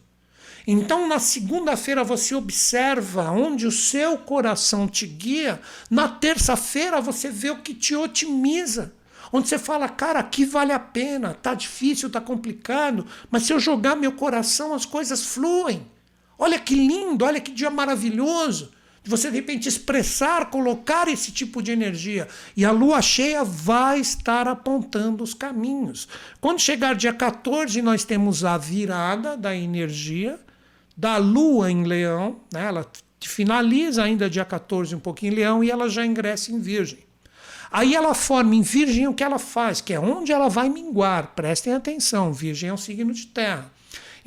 [0.64, 5.61] Então, na segunda-feira, você observa onde o seu coração te guia.
[5.90, 8.94] Na terça-feira, você vê o que te otimiza.
[9.33, 13.59] Onde você fala, cara, aqui vale a pena, tá difícil, tá complicado, mas se eu
[13.59, 15.87] jogar meu coração, as coisas fluem.
[16.38, 21.63] Olha que lindo, olha que dia maravilhoso de você de repente expressar, colocar esse tipo
[21.63, 22.29] de energia.
[22.57, 26.09] E a lua cheia vai estar apontando os caminhos.
[26.41, 30.39] Quando chegar dia 14, nós temos a virada da energia
[30.97, 32.67] da Lua em Leão, né?
[32.67, 32.85] ela
[33.21, 36.99] finaliza ainda dia 14 um pouquinho em Leão e ela já ingressa em Virgem.
[37.71, 41.35] Aí ela forma em Virgem o que ela faz, que é onde ela vai minguar.
[41.37, 43.71] Prestem atenção, Virgem é um signo de terra.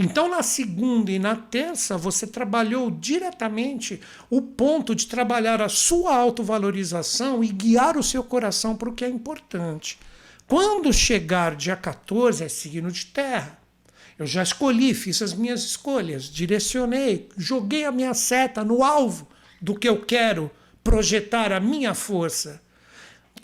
[0.04, 6.16] Então, na segunda e na terça, você trabalhou diretamente o ponto de trabalhar a sua
[6.16, 10.00] autovalorização e guiar o seu coração para o que é importante.
[10.48, 13.60] Quando chegar dia 14, é signo de terra.
[14.18, 19.28] Eu já escolhi, fiz as minhas escolhas, direcionei, joguei a minha seta no alvo
[19.62, 20.52] do que eu quero
[20.84, 22.62] projetar a minha força.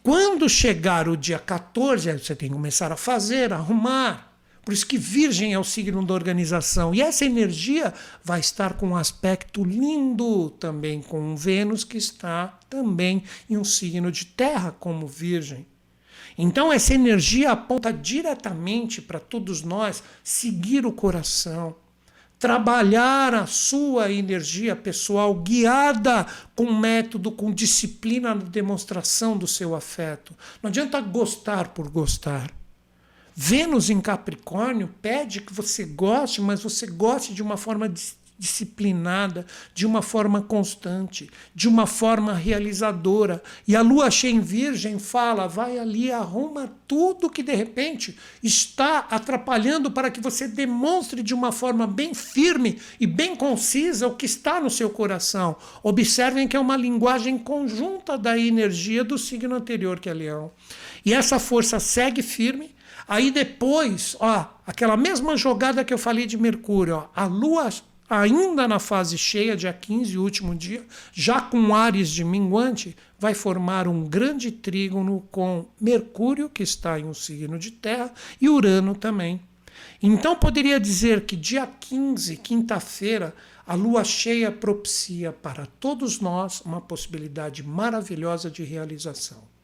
[0.03, 4.26] Quando chegar o dia 14, você tem que começar a fazer, a arrumar.
[4.67, 6.93] Por isso que Virgem é o signo da organização.
[6.93, 13.23] E essa energia vai estar com um aspecto lindo também com Vênus, que está também
[13.49, 15.65] em um signo de terra, como Virgem.
[16.37, 21.73] Então, essa energia aponta diretamente para todos nós seguir o coração,
[22.37, 30.35] trabalhar a sua energia pessoal guiada com método, com disciplina na demonstração do seu afeto.
[30.61, 32.51] Não adianta gostar por gostar.
[33.39, 37.87] Vênus em Capricórnio pede que você goste, mas você goste de uma forma
[38.39, 39.45] disciplinada,
[39.75, 43.43] de uma forma constante, de uma forma realizadora.
[43.67, 49.05] E a lua cheia em Virgem fala: vai ali, arruma tudo que de repente está
[49.07, 54.25] atrapalhando para que você demonstre de uma forma bem firme e bem concisa o que
[54.25, 55.55] está no seu coração.
[55.83, 60.51] Observem que é uma linguagem conjunta da energia do signo anterior, que é Leão.
[61.05, 62.75] E essa força segue firme.
[63.07, 67.69] Aí depois, ó, aquela mesma jogada que eu falei de Mercúrio, ó, a lua
[68.09, 73.87] ainda na fase cheia, dia 15, último dia, já com Ares de minguante, vai formar
[73.87, 79.41] um grande trígono com Mercúrio, que está em um signo de terra, e Urano também.
[80.01, 83.33] Então poderia dizer que dia 15, quinta-feira,
[83.65, 89.56] a lua cheia propicia para todos nós uma possibilidade maravilhosa de realização.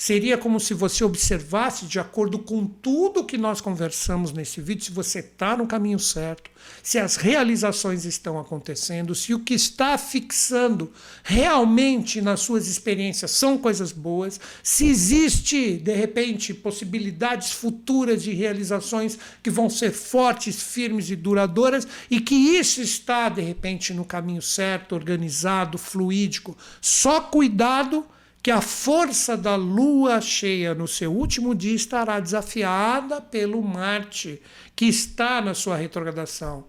[0.00, 4.92] Seria como se você observasse, de acordo com tudo que nós conversamos nesse vídeo, se
[4.92, 6.52] você está no caminho certo,
[6.84, 10.92] se as realizações estão acontecendo, se o que está fixando
[11.24, 19.18] realmente nas suas experiências são coisas boas, se existe, de repente, possibilidades futuras de realizações
[19.42, 24.42] que vão ser fortes, firmes e duradouras, e que isso está, de repente, no caminho
[24.42, 26.56] certo, organizado, fluídico.
[26.80, 28.06] Só cuidado
[28.42, 34.40] que a força da lua cheia no seu último dia estará desafiada pelo Marte,
[34.76, 36.64] que está na sua retrogradação.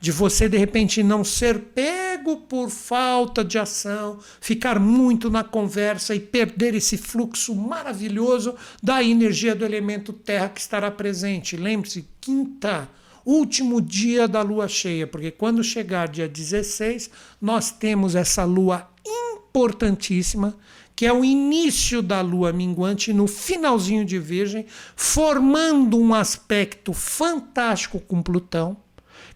[0.00, 6.14] De você, de repente, não ser pego por falta de ação, ficar muito na conversa
[6.14, 11.56] e perder esse fluxo maravilhoso da energia do elemento terra que estará presente.
[11.56, 12.88] Lembre-se, quinta,
[13.26, 17.10] último dia da lua cheia, porque quando chegar dia 16,
[17.42, 20.56] nós temos essa lua importantíssima
[20.98, 28.00] que é o início da lua minguante no finalzinho de Virgem, formando um aspecto fantástico
[28.00, 28.76] com Plutão,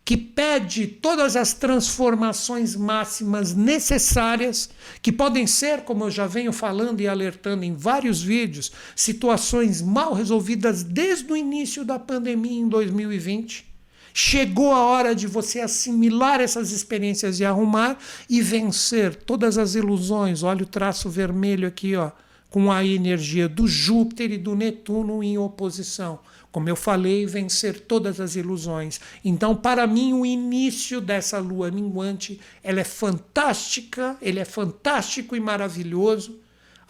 [0.05, 7.01] que pede todas as transformações máximas necessárias, que podem ser, como eu já venho falando
[7.01, 13.72] e alertando em vários vídeos, situações mal resolvidas desde o início da pandemia em 2020
[14.15, 17.99] Chegou a hora de você assimilar essas experiências e arrumar
[18.29, 20.43] e vencer todas as ilusões.
[20.43, 22.11] Olha o traço vermelho aqui, ó,
[22.51, 26.19] com a energia do Júpiter e do Netuno em oposição.
[26.51, 29.01] Como eu falei, vencer todas as ilusões.
[29.25, 35.41] Então, para mim, o início dessa lua minguante, ela é fantástica, ele é fantástico e
[35.41, 36.42] maravilhoso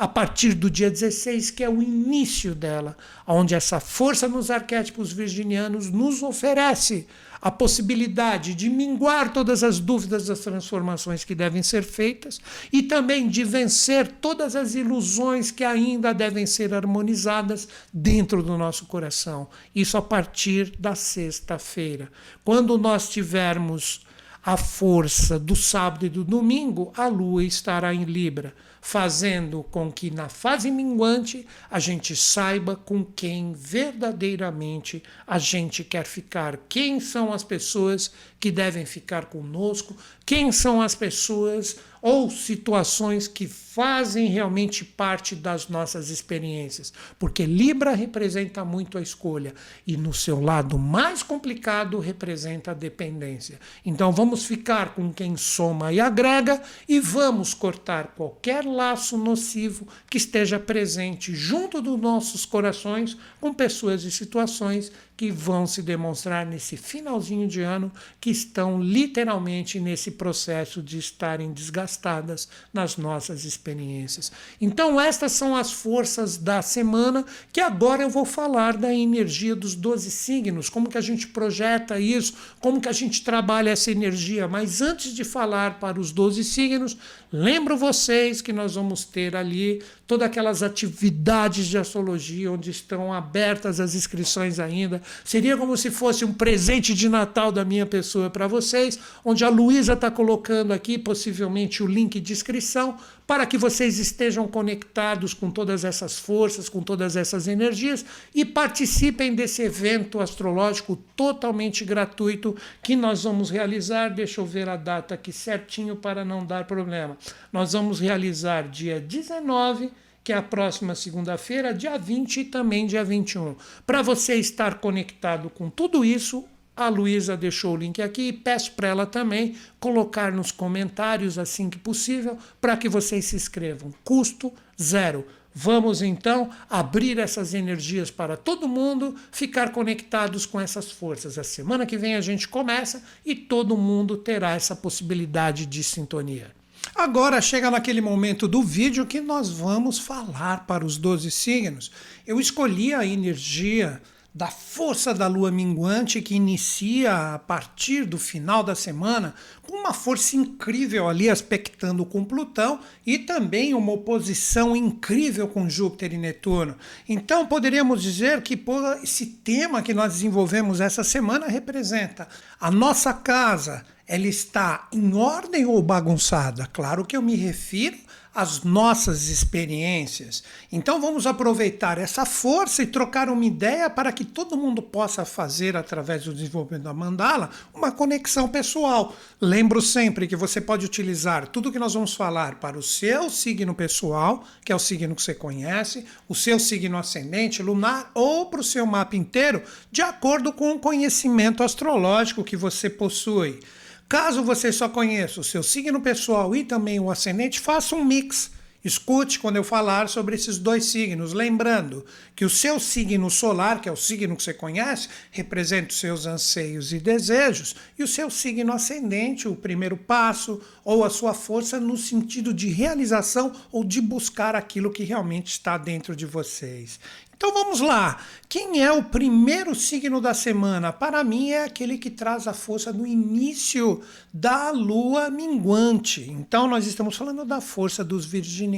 [0.02, 5.12] a partir do dia 16, que é o início dela, onde essa força nos arquétipos
[5.12, 7.06] virginianos nos oferece
[7.40, 12.40] a possibilidade de minguar todas as dúvidas das transformações que devem ser feitas
[12.72, 18.86] e também de vencer todas as ilusões que ainda devem ser harmonizadas dentro do nosso
[18.86, 19.46] coração.
[19.72, 22.10] Isso a partir da sexta-feira.
[22.44, 24.04] Quando nós tivermos
[24.44, 28.52] a força do sábado e do domingo, a lua estará em Libra
[28.84, 36.04] fazendo com que na fase minguante a gente saiba com quem verdadeiramente a gente quer
[36.04, 38.10] ficar, quem são as pessoas
[38.40, 45.68] que devem ficar conosco, quem são as pessoas ou situações que fazem realmente parte das
[45.68, 49.54] nossas experiências, porque Libra representa muito a escolha
[49.86, 53.58] e no seu lado mais complicado representa a dependência.
[53.82, 60.18] Então vamos ficar com quem soma e agrega e vamos cortar qualquer laço nocivo que
[60.18, 64.92] esteja presente junto dos nossos corações com pessoas e situações
[65.22, 71.52] que vão se demonstrar nesse finalzinho de ano, que estão literalmente nesse processo de estarem
[71.52, 74.32] desgastadas nas nossas experiências.
[74.60, 79.74] Então, estas são as forças da semana, que agora eu vou falar da energia dos
[79.74, 84.48] 12 signos, como que a gente projeta isso, como que a gente trabalha essa energia.
[84.48, 86.96] Mas antes de falar para os 12 signos,
[87.32, 93.80] lembro vocês que nós vamos ter ali todas aquelas atividades de astrologia onde estão abertas
[93.80, 98.46] as inscrições ainda Seria como se fosse um presente de Natal da minha pessoa para
[98.46, 102.96] vocês, onde a Luísa está colocando aqui possivelmente o link de inscrição
[103.26, 108.04] para que vocês estejam conectados com todas essas forças, com todas essas energias
[108.34, 114.08] e participem desse evento astrológico totalmente gratuito que nós vamos realizar.
[114.08, 117.16] Deixa eu ver a data aqui certinho para não dar problema.
[117.52, 119.90] Nós vamos realizar dia 19
[120.24, 123.56] que é a próxima segunda-feira, dia 20 e também dia 21.
[123.84, 126.44] Para você estar conectado com tudo isso,
[126.76, 131.68] a Luísa deixou o link aqui e peço para ela também colocar nos comentários assim
[131.68, 133.92] que possível para que vocês se inscrevam.
[134.04, 135.26] Custo zero.
[135.54, 141.38] Vamos então abrir essas energias para todo mundo ficar conectados com essas forças.
[141.38, 146.50] A semana que vem a gente começa e todo mundo terá essa possibilidade de sintonia.
[146.94, 151.90] Agora chega naquele momento do vídeo que nós vamos falar para os 12 signos.
[152.26, 154.00] Eu escolhi a energia
[154.34, 159.92] da força da lua minguante que inicia a partir do final da semana com uma
[159.92, 166.76] força incrível ali aspectando com Plutão e também uma oposição incrível com Júpiter e Netuno.
[167.06, 168.58] Então poderíamos dizer que
[169.02, 172.26] esse tema que nós desenvolvemos essa semana representa
[172.58, 176.66] a nossa casa, ela está em ordem ou bagunçada?
[176.72, 177.98] Claro que eu me refiro
[178.34, 180.42] às nossas experiências.
[180.70, 185.76] Então vamos aproveitar essa força e trocar uma ideia para que todo mundo possa fazer,
[185.76, 189.14] através do desenvolvimento da mandala, uma conexão pessoal.
[189.40, 193.74] Lembro sempre que você pode utilizar tudo que nós vamos falar para o seu signo
[193.74, 198.60] pessoal, que é o signo que você conhece, o seu signo ascendente, lunar, ou para
[198.60, 203.60] o seu mapa inteiro, de acordo com o conhecimento astrológico que você possui.
[204.08, 208.50] Caso você só conheça o seu signo pessoal e também o ascendente, faça um mix.
[208.84, 212.04] Escute quando eu falar sobre esses dois signos, lembrando
[212.34, 216.26] que o seu signo solar, que é o signo que você conhece, representa os seus
[216.26, 221.78] anseios e desejos, e o seu signo ascendente, o primeiro passo ou a sua força
[221.78, 226.98] no sentido de realização ou de buscar aquilo que realmente está dentro de vocês.
[227.42, 228.20] Então vamos lá.
[228.48, 230.92] Quem é o primeiro signo da semana?
[230.92, 234.00] Para mim é aquele que traz a força no início
[234.32, 236.30] da lua minguante.
[236.30, 238.71] Então nós estamos falando da força dos virginianos.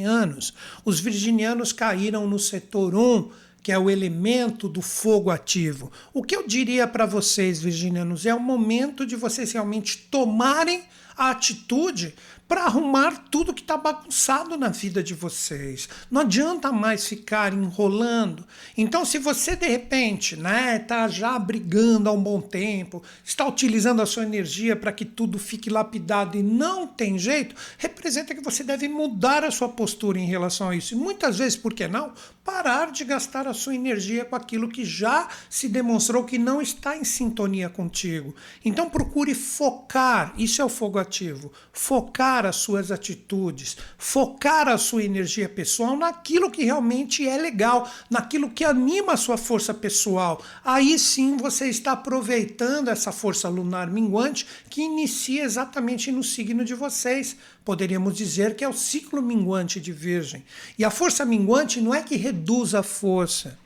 [0.85, 5.91] Os virginianos caíram no setor 1 que é o elemento do fogo ativo.
[6.13, 10.83] O que eu diria para vocês, virginianos, é o momento de vocês realmente tomarem
[11.17, 12.15] a atitude
[12.47, 15.89] para arrumar tudo que está bagunçado na vida de vocês.
[16.11, 18.45] Não adianta mais ficar enrolando.
[18.77, 24.03] Então, se você de repente né, está já brigando há um bom tempo, está utilizando
[24.03, 28.63] a sua energia para que tudo fique lapidado e não tem jeito, representa que você
[28.63, 30.95] deve mudar a sua postura em relação a isso.
[30.95, 32.13] E muitas vezes, por que não?
[32.45, 36.95] Parar de gastar a sua energia com aquilo que já se demonstrou que não está
[36.95, 38.35] em sintonia contigo.
[38.63, 40.35] Então, procure focar.
[40.37, 41.53] Isso é o fogo ativo.
[41.73, 48.51] Focar as suas atitudes, focar a sua energia pessoal naquilo que realmente é legal, naquilo
[48.51, 50.43] que anima a sua força pessoal.
[50.65, 56.75] Aí sim você está aproveitando essa força lunar minguante que inicia exatamente no signo de
[56.75, 57.37] vocês.
[57.65, 60.45] Poderíamos dizer que é o ciclo minguante de Virgem.
[60.79, 63.63] E a força minguante não é que reduz a força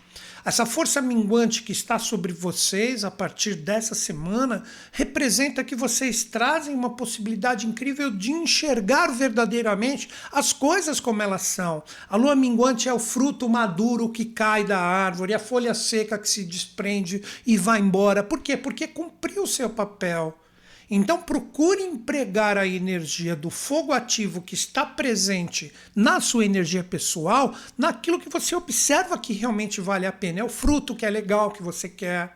[0.48, 6.74] essa força minguante que está sobre vocês a partir dessa semana representa que vocês trazem
[6.74, 11.82] uma possibilidade incrível de enxergar verdadeiramente as coisas como elas são.
[12.08, 16.30] A lua minguante é o fruto maduro que cai da árvore, a folha seca que
[16.30, 18.22] se desprende e vai embora.
[18.22, 18.56] Por quê?
[18.56, 20.34] Porque cumpriu o seu papel.
[20.90, 27.54] Então procure empregar a energia do fogo ativo que está presente na sua energia pessoal,
[27.76, 30.40] naquilo que você observa que realmente vale a pena.
[30.40, 32.34] É o fruto que é legal que você quer.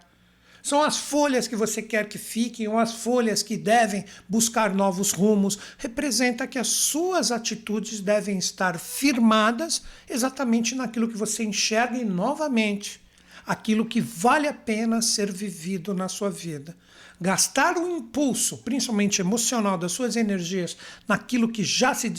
[0.63, 5.13] São as folhas que você quer que fiquem, ou as folhas que devem buscar novos
[5.13, 5.59] rumos.
[5.79, 13.01] Representa que as suas atitudes devem estar firmadas exatamente naquilo que você enxerga e novamente
[13.45, 16.77] aquilo que vale a pena ser vivido na sua vida
[17.23, 22.13] gastar o impulso, principalmente emocional, das suas energias naquilo que já se,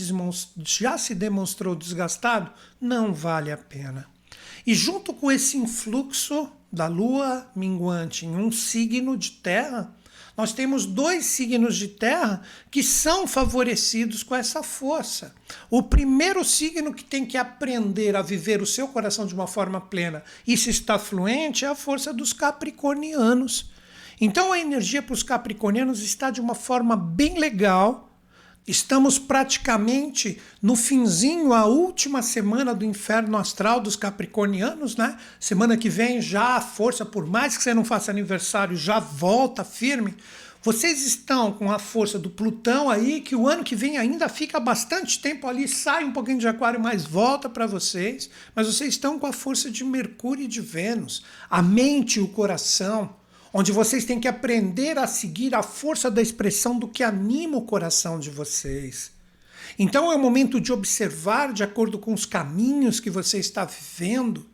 [0.58, 2.50] já se demonstrou desgastado,
[2.80, 4.08] não vale a pena.
[4.66, 9.94] E junto com esse influxo da lua minguante em um signo de terra,
[10.38, 12.42] nós temos dois signos de terra
[12.72, 15.36] que são favorecidos com essa força.
[15.70, 19.82] O primeiro signo que tem que aprender a viver o seu coração de uma forma
[19.82, 23.73] plena e se está fluente é a força dos capricornianos.
[24.20, 28.10] Então a energia para os capricornianos está de uma forma bem legal.
[28.66, 35.18] Estamos praticamente no finzinho, a última semana do inferno astral dos capricornianos, né?
[35.38, 39.66] Semana que vem já a força, por mais que você não faça aniversário, já volta
[39.66, 40.16] firme.
[40.62, 44.62] Vocês estão com a força do Plutão aí, que o ano que vem ainda fica
[44.62, 48.30] bastante tempo ali, sai um pouquinho de Aquário, mas volta para vocês.
[48.56, 52.30] Mas vocês estão com a força de Mercúrio e de Vênus, a mente e o
[52.30, 53.14] coração
[53.54, 57.62] onde vocês têm que aprender a seguir a força da expressão do que anima o
[57.62, 59.12] coração de vocês.
[59.78, 64.46] Então é o momento de observar, de acordo com os caminhos que você está vivendo,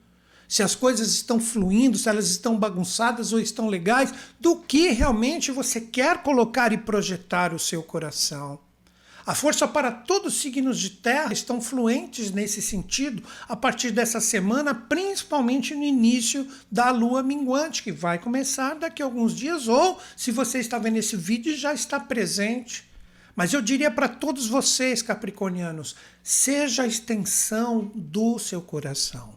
[0.47, 5.51] se as coisas estão fluindo, se elas estão bagunçadas ou estão legais, do que realmente
[5.51, 8.59] você quer colocar e projetar o seu coração.
[9.29, 14.19] A força para todos os signos de terra estão fluentes nesse sentido a partir dessa
[14.19, 19.99] semana, principalmente no início da lua minguante, que vai começar daqui a alguns dias, ou
[20.17, 22.89] se você está vendo esse vídeo, já está presente.
[23.35, 29.35] Mas eu diria para todos vocês, capricornianos, seja a extensão do seu coração.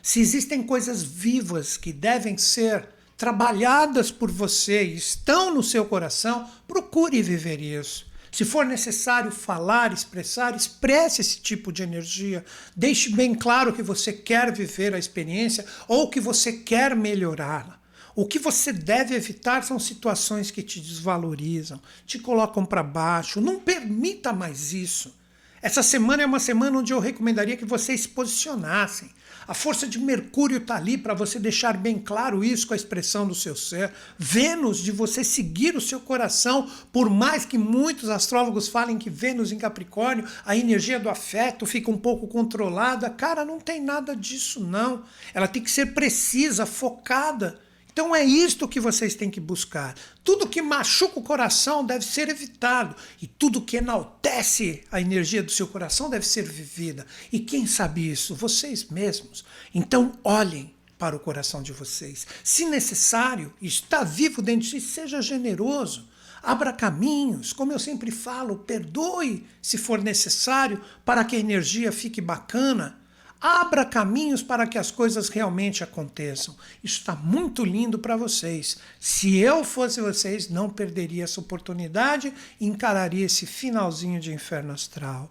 [0.00, 6.48] Se existem coisas vivas que devem ser trabalhadas por você e estão no seu coração,
[6.68, 8.13] procure viver isso.
[8.34, 12.44] Se for necessário falar, expressar, expresse esse tipo de energia.
[12.74, 17.78] Deixe bem claro que você quer viver a experiência ou que você quer melhorá-la.
[18.12, 23.40] O que você deve evitar são situações que te desvalorizam, te colocam para baixo.
[23.40, 25.14] Não permita mais isso.
[25.62, 29.10] Essa semana é uma semana onde eu recomendaria que vocês se posicionassem.
[29.46, 33.26] A força de Mercúrio está ali para você deixar bem claro isso com a expressão
[33.26, 33.92] do seu ser.
[34.18, 39.52] Vênus, de você seguir o seu coração, por mais que muitos astrólogos falem que Vênus
[39.52, 43.10] em Capricórnio, a energia do afeto fica um pouco controlada.
[43.10, 45.02] Cara, não tem nada disso, não.
[45.32, 47.63] Ela tem que ser precisa, focada.
[47.94, 49.94] Então é isto que vocês têm que buscar.
[50.24, 55.52] Tudo que machuca o coração deve ser evitado e tudo que enaltece a energia do
[55.52, 57.06] seu coração deve ser vivida.
[57.30, 58.34] E quem sabe isso?
[58.34, 59.44] Vocês mesmos.
[59.72, 62.26] Então olhem para o coração de vocês.
[62.42, 66.08] Se necessário, está vivo dentro de si, seja generoso.
[66.42, 72.20] Abra caminhos, como eu sempre falo, perdoe se for necessário para que a energia fique
[72.20, 72.98] bacana
[73.46, 76.56] Abra caminhos para que as coisas realmente aconteçam.
[76.82, 78.78] Isso está muito lindo para vocês.
[78.98, 85.30] Se eu fosse vocês, não perderia essa oportunidade e encararia esse finalzinho de inferno astral.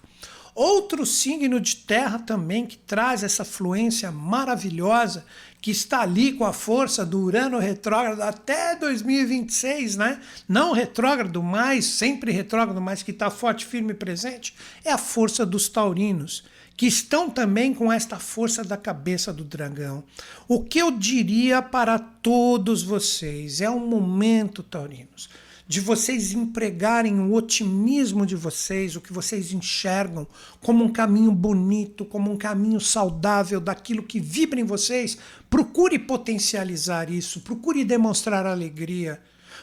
[0.54, 5.26] Outro signo de terra também que traz essa fluência maravilhosa,
[5.60, 10.22] que está ali com a força do Urano retrógrado até 2026, né?
[10.48, 14.54] Não retrógrado mais, sempre retrógrado, mas que está forte, firme e presente,
[14.86, 16.44] é a força dos taurinos
[16.76, 20.04] que estão também com esta força da cabeça do dragão.
[20.48, 25.30] O que eu diria para todos vocês é um momento, taurinos,
[25.68, 30.28] de vocês empregarem o otimismo de vocês, o que vocês enxergam
[30.62, 35.18] como um caminho bonito, como um caminho saudável daquilo que vibra em vocês.
[35.50, 39.22] Procure potencializar isso, procure demonstrar alegria.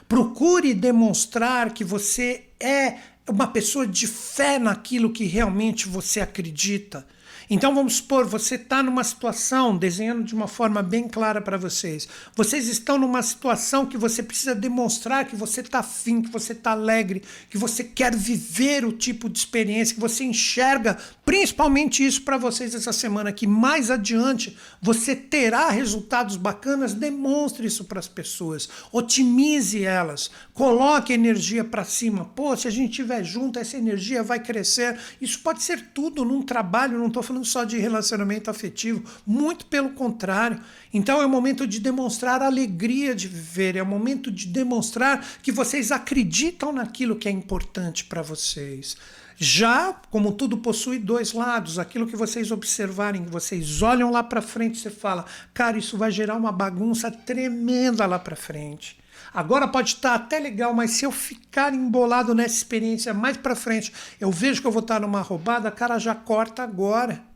[0.09, 2.97] Procure demonstrar que você é
[3.31, 7.07] uma pessoa de fé naquilo que realmente você acredita.
[7.53, 12.07] Então vamos supor, você está numa situação, desenhando de uma forma bem clara para vocês.
[12.37, 16.71] Vocês estão numa situação que você precisa demonstrar que você está afim, que você está
[16.71, 22.39] alegre, que você quer viver o tipo de experiência, que você enxerga principalmente isso para
[22.39, 26.95] vocês essa semana, que mais adiante você terá resultados bacanas.
[26.95, 32.27] Demonstre isso para as pessoas, otimize elas, coloque energia para cima.
[32.27, 34.97] Pô, se a gente estiver junto, essa energia vai crescer.
[35.21, 39.67] Isso pode ser tudo num trabalho, não estou falando falando só de relacionamento afetivo, muito
[39.67, 40.61] pelo contrário.
[40.93, 45.53] Então é o momento de demonstrar alegria de viver, é o momento de demonstrar que
[45.53, 48.97] vocês acreditam naquilo que é importante para vocês.
[49.37, 54.79] Já, como tudo possui dois lados, aquilo que vocês observarem, vocês olham lá para frente,
[54.79, 55.25] você fala,
[55.55, 58.99] cara, isso vai gerar uma bagunça tremenda lá para frente.
[59.33, 63.93] Agora pode estar até legal, mas se eu ficar embolado nessa experiência mais para frente,
[64.21, 67.30] eu vejo que eu vou estar numa roubada, cara, já corta agora.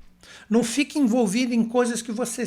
[0.49, 2.47] Não fique envolvido em coisas que você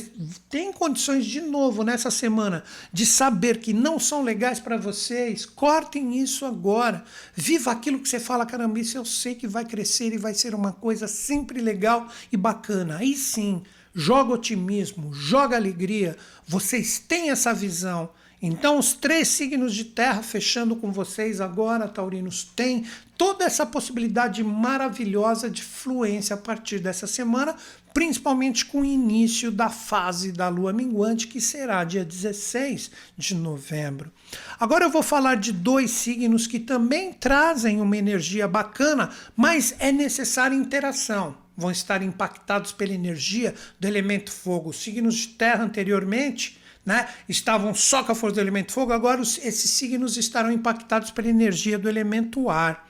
[0.49, 5.45] tem condições de novo nessa semana de saber que não são legais para vocês.
[5.45, 7.03] Cortem isso agora.
[7.35, 10.53] Viva aquilo que você fala, caramba, isso eu sei que vai crescer e vai ser
[10.53, 12.97] uma coisa sempre legal e bacana.
[12.97, 13.63] Aí sim,
[13.93, 16.15] joga otimismo, joga alegria.
[16.47, 18.09] Vocês têm essa visão
[18.41, 22.85] então, os três signos de terra, fechando com vocês agora, taurinos, têm
[23.17, 27.55] toda essa possibilidade maravilhosa de fluência a partir dessa semana,
[27.95, 34.11] principalmente com o início da fase da lua minguante, que será dia 16 de novembro.
[34.59, 39.91] Agora eu vou falar de dois signos que também trazem uma energia bacana, mas é
[39.91, 44.69] necessária interação vão estar impactados pela energia do elemento fogo.
[44.69, 49.19] Os signos de terra anteriormente né, estavam só com a força do elemento fogo, agora
[49.19, 52.87] os, esses signos estarão impactados pela energia do elemento ar.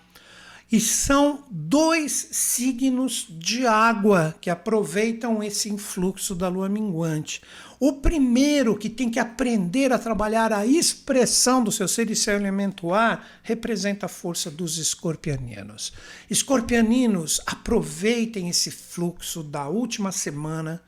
[0.72, 7.41] E são dois signos de água que aproveitam esse influxo da lua minguante.
[7.80, 12.36] O primeiro que tem que aprender a trabalhar a expressão do seu ser e seu
[12.36, 15.91] elemento ar representa a força dos escorpianinos.
[16.30, 20.84] Escorpianinos, aproveitem esse fluxo da última semana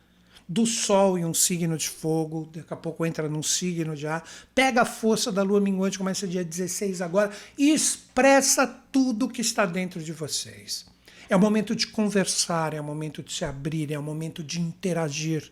[0.49, 4.27] do Sol em um signo de fogo, daqui a pouco entra num signo de ar,
[4.55, 9.63] pega a força da lua minguante, começa dia 16 agora, e expressa tudo que está
[9.67, 10.87] dentro de vocês.
[11.29, 14.59] É o momento de conversar, é o momento de se abrir, é o momento de
[14.59, 15.51] interagir.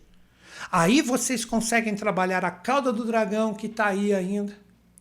[0.72, 4.52] Aí vocês conseguem trabalhar a cauda do dragão que está aí ainda,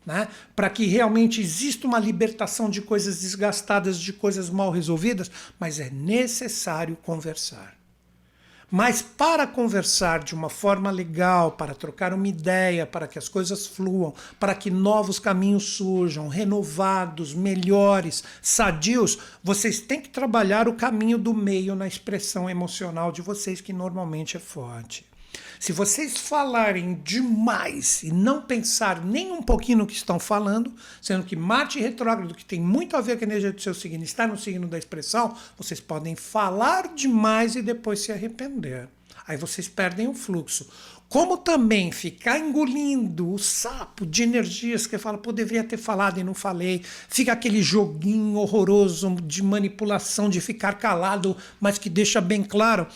[0.05, 0.27] né?
[0.55, 5.89] para que realmente exista uma libertação de coisas desgastadas, de coisas mal resolvidas, mas é
[5.89, 7.76] necessário conversar.
[8.69, 13.65] Mas para conversar de uma forma legal, para trocar uma ideia, para que as coisas
[13.65, 21.17] fluam, para que novos caminhos surjam, renovados, melhores, sadios, vocês têm que trabalhar o caminho
[21.17, 25.06] do meio na expressão emocional de vocês, que normalmente é forte.
[25.59, 31.25] Se vocês falarem demais e não pensar nem um pouquinho no que estão falando, sendo
[31.25, 34.27] que Marte retrógrado, que tem muito a ver com a energia do seu signo, está
[34.27, 38.87] no signo da expressão, vocês podem falar demais e depois se arrepender.
[39.27, 40.67] Aí vocês perdem o fluxo.
[41.09, 46.23] Como também ficar engolindo o sapo de energias que fala, pô, deveria ter falado e
[46.23, 46.81] não falei.
[47.09, 52.87] Fica aquele joguinho horroroso de manipulação, de ficar calado, mas que deixa bem claro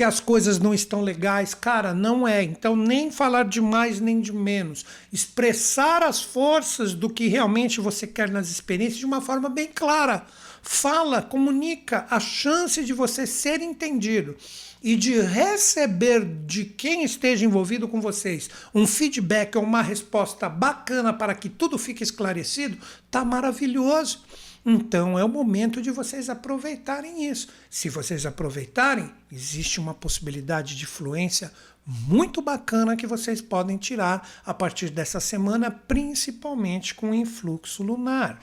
[0.00, 1.52] que as coisas não estão legais.
[1.52, 2.42] Cara, não é.
[2.42, 4.82] Então, nem falar de mais nem de menos.
[5.12, 10.24] Expressar as forças do que realmente você quer nas experiências de uma forma bem clara.
[10.62, 14.34] Fala, comunica a chance de você ser entendido
[14.82, 21.12] e de receber de quem esteja envolvido com vocês um feedback ou uma resposta bacana
[21.12, 22.78] para que tudo fique esclarecido,
[23.10, 24.22] tá maravilhoso.
[24.64, 27.48] Então é o momento de vocês aproveitarem isso.
[27.70, 31.50] Se vocês aproveitarem, existe uma possibilidade de fluência
[31.86, 38.40] muito bacana que vocês podem tirar a partir dessa semana, principalmente com o influxo lunar.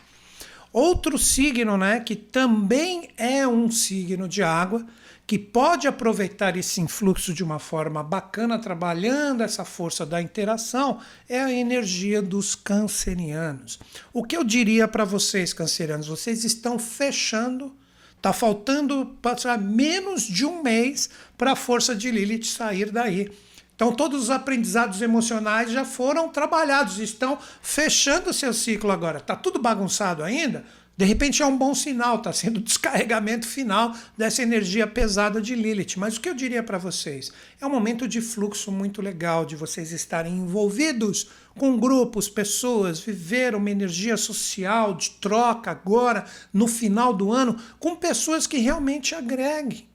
[0.73, 4.85] Outro signo, né, que também é um signo de água,
[5.27, 11.37] que pode aproveitar esse influxo de uma forma bacana, trabalhando essa força da interação, é
[11.41, 13.77] a energia dos cancerianos.
[14.13, 16.07] O que eu diria para vocês, cancerianos?
[16.07, 17.75] Vocês estão fechando,
[18.15, 23.29] está faltando passar menos de um mês para a força de Lilith sair daí.
[23.75, 29.17] Então, todos os aprendizados emocionais já foram trabalhados, estão fechando seu ciclo agora.
[29.17, 30.65] Está tudo bagunçado ainda?
[30.97, 35.53] De repente é um bom sinal, está sendo o descarregamento final dessa energia pesada de
[35.53, 35.95] Lilith.
[35.95, 37.31] Mas o que eu diria para vocês?
[37.61, 43.53] É um momento de fluxo muito legal, de vocês estarem envolvidos com grupos, pessoas, viver
[43.53, 49.87] uma energia social de troca agora, no final do ano, com pessoas que realmente agreguem.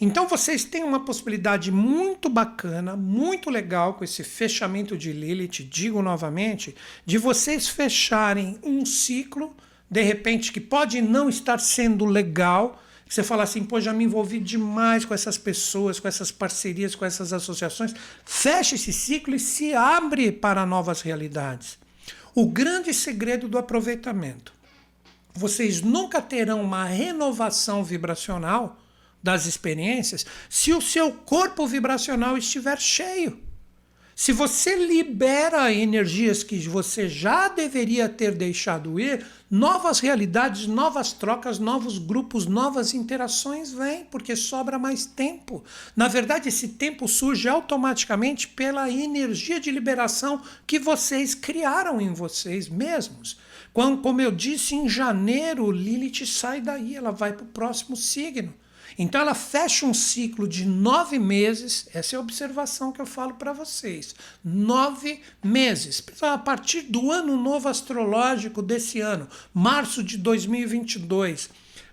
[0.00, 6.00] Então vocês têm uma possibilidade muito bacana, muito legal com esse fechamento de Lilith, digo
[6.00, 9.56] novamente, de vocês fecharem um ciclo
[9.90, 14.38] de repente, que pode não estar sendo legal, você fala assim, pô, já me envolvi
[14.38, 17.94] demais com essas pessoas, com essas parcerias, com essas associações.
[18.24, 21.78] Fecha esse ciclo e se abre para novas realidades.
[22.34, 24.52] O grande segredo do aproveitamento.
[25.32, 28.78] Vocês nunca terão uma renovação vibracional
[29.22, 33.47] das experiências se o seu corpo vibracional estiver cheio.
[34.20, 41.60] Se você libera energias que você já deveria ter deixado ir, novas realidades, novas trocas,
[41.60, 45.62] novos grupos, novas interações vêm, porque sobra mais tempo.
[45.94, 52.68] Na verdade, esse tempo surge automaticamente pela energia de liberação que vocês criaram em vocês
[52.68, 53.38] mesmos.
[53.72, 58.52] Quando, como eu disse, em janeiro, Lilith sai daí, ela vai para o próximo signo.
[58.98, 63.34] Então ela fecha um ciclo de nove meses, essa é a observação que eu falo
[63.34, 64.14] para vocês.
[64.44, 66.02] Nove meses.
[66.20, 71.48] A partir do ano novo astrológico desse ano, março de 2022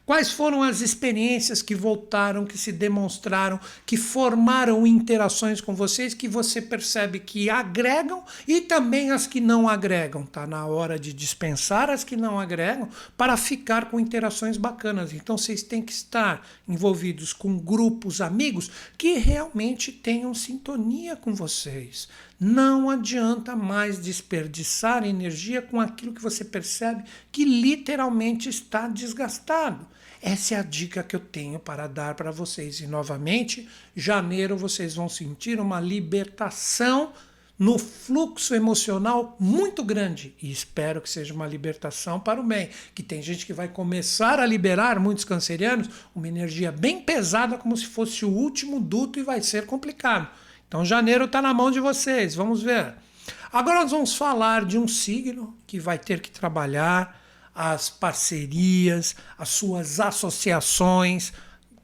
[0.05, 6.27] Quais foram as experiências que voltaram, que se demonstraram, que formaram interações com vocês que
[6.27, 10.23] você percebe que agregam e também as que não agregam?
[10.23, 12.87] Tá na hora de dispensar as que não agregam
[13.17, 15.11] para ficar com interações bacanas.
[15.11, 22.07] Então vocês têm que estar envolvidos com grupos, amigos que realmente tenham sintonia com vocês.
[22.39, 29.94] Não adianta mais desperdiçar energia com aquilo que você percebe que literalmente está desgastado.
[30.25, 32.79] Essa é a dica que eu tenho para dar para vocês.
[32.79, 37.13] E novamente, janeiro vocês vão sentir uma libertação
[37.59, 40.33] no fluxo emocional muito grande.
[40.41, 42.71] E espero que seja uma libertação para o bem.
[42.95, 47.77] Que tem gente que vai começar a liberar, muitos cancerianos, uma energia bem pesada, como
[47.77, 50.27] se fosse o último duto, e vai ser complicado.
[50.67, 52.33] Então, janeiro está na mão de vocês.
[52.33, 52.95] Vamos ver.
[53.53, 57.23] Agora nós vamos falar de um signo que vai ter que trabalhar
[57.55, 61.31] as parcerias, as suas associações.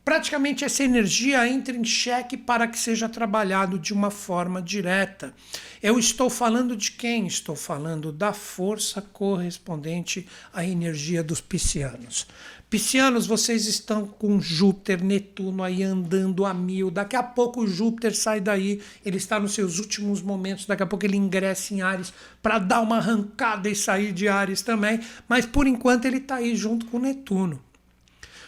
[0.03, 5.33] Praticamente essa energia entra em xeque para que seja trabalhado de uma forma direta.
[5.81, 7.25] Eu estou falando de quem?
[7.25, 12.27] Estou falando da força correspondente à energia dos piscianos.
[12.71, 16.89] Piscianos, vocês estão com Júpiter, Netuno aí andando a mil.
[16.89, 20.65] Daqui a pouco o Júpiter sai daí, ele está nos seus últimos momentos.
[20.65, 24.61] Daqui a pouco ele ingressa em Ares para dar uma arrancada e sair de Ares
[24.61, 25.01] também.
[25.27, 27.61] Mas por enquanto ele está aí junto com Netuno.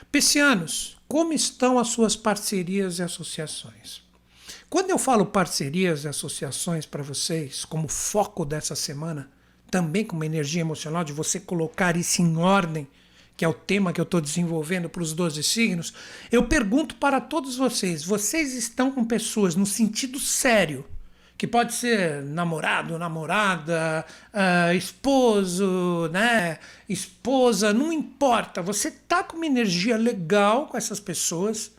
[0.09, 4.01] Piscianos, como estão as suas parcerias e associações?
[4.69, 9.29] Quando eu falo parcerias e associações para vocês, como foco dessa semana,
[9.69, 12.87] também com uma energia emocional de você colocar isso em ordem
[13.35, 15.93] que é o tema que eu estou desenvolvendo para os 12 signos,
[16.31, 20.85] eu pergunto para todos vocês: vocês estão com pessoas no sentido sério,
[21.37, 29.45] que pode ser namorado, namorada, uh, esposo, né, esposa, não importa, você tá com uma
[29.45, 31.71] energia legal com essas pessoas.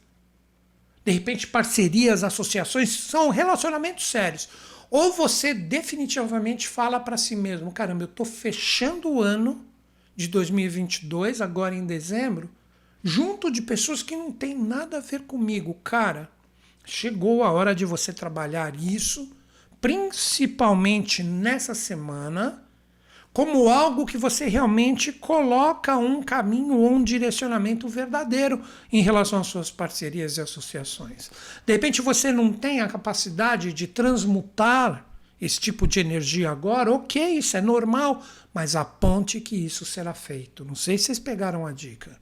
[1.05, 4.49] De repente, parcerias, associações são relacionamentos sérios.
[4.91, 9.65] Ou você definitivamente fala para si mesmo: caramba, eu estou fechando o ano
[10.17, 12.49] de 2022, agora em dezembro,
[13.03, 15.75] junto de pessoas que não têm nada a ver comigo.
[15.85, 16.31] Cara,
[16.85, 19.31] chegou a hora de você trabalhar isso,
[19.81, 22.65] principalmente nessa semana,
[23.35, 28.63] como algo que você realmente coloca um caminho ou um direcionamento verdadeiro
[28.93, 31.33] em relação às suas parcerias e associações.
[31.67, 35.05] De repente você não tem a capacidade de transmutar
[35.41, 38.23] esse tipo de energia agora, ok, isso é normal,
[38.55, 40.65] mas aponte que isso será feito.
[40.65, 42.17] Não sei se vocês pegaram a dica.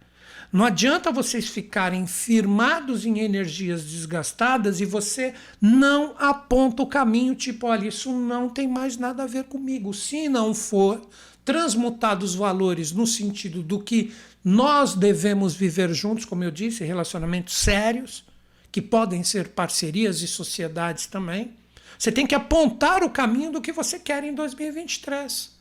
[0.50, 7.66] Não adianta vocês ficarem firmados em energias desgastadas e você não aponta o caminho, tipo,
[7.66, 9.94] olha, isso não tem mais nada a ver comigo.
[9.94, 11.06] Se não for,
[11.44, 14.12] transmutar os valores no sentido do que
[14.44, 18.24] nós devemos viver juntos, como eu disse, relacionamentos sérios,
[18.70, 21.52] que podem ser parcerias e sociedades também.
[21.98, 25.51] Você tem que apontar o caminho do que você quer em 2023.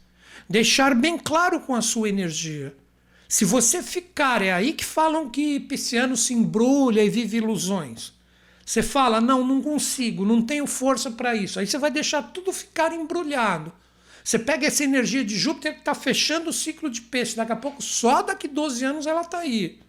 [0.49, 2.75] Deixar bem claro com a sua energia.
[3.27, 8.13] Se você ficar, é aí que falam que pisciano se embrulha e vive ilusões.
[8.65, 11.59] Você fala, não, não consigo, não tenho força para isso.
[11.59, 13.71] Aí você vai deixar tudo ficar embrulhado.
[14.23, 17.35] Você pega essa energia de Júpiter que está fechando o ciclo de peixe.
[17.35, 19.79] Daqui a pouco, só daqui 12 anos ela está aí.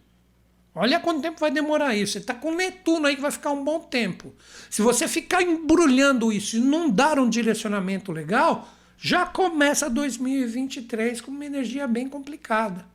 [0.75, 2.13] Olha quanto tempo vai demorar isso.
[2.13, 4.33] Você está com Netuno aí que vai ficar um bom tempo.
[4.69, 8.67] Se você ficar embrulhando isso e não dar um direcionamento legal,
[8.97, 12.85] já começa 2023 com uma energia bem complicada.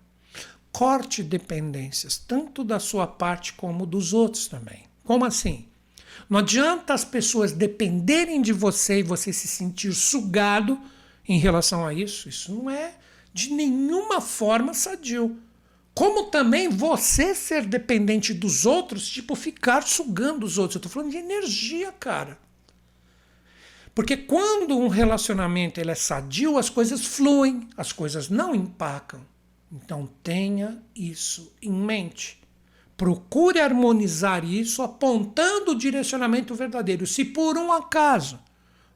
[0.72, 4.84] Corte dependências, tanto da sua parte como dos outros também.
[5.04, 5.66] Como assim?
[6.28, 10.78] Não adianta as pessoas dependerem de você e você se sentir sugado
[11.26, 12.28] em relação a isso.
[12.28, 12.94] Isso não é
[13.32, 15.38] de nenhuma forma sadio.
[15.94, 20.76] Como também você ser dependente dos outros, tipo ficar sugando os outros.
[20.76, 22.38] Eu estou falando de energia, cara.
[23.98, 29.20] Porque quando um relacionamento ele é sadio, as coisas fluem, as coisas não empacam.
[29.72, 32.40] Então tenha isso em mente.
[32.96, 37.08] Procure harmonizar isso apontando o direcionamento verdadeiro.
[37.08, 38.38] Se por um acaso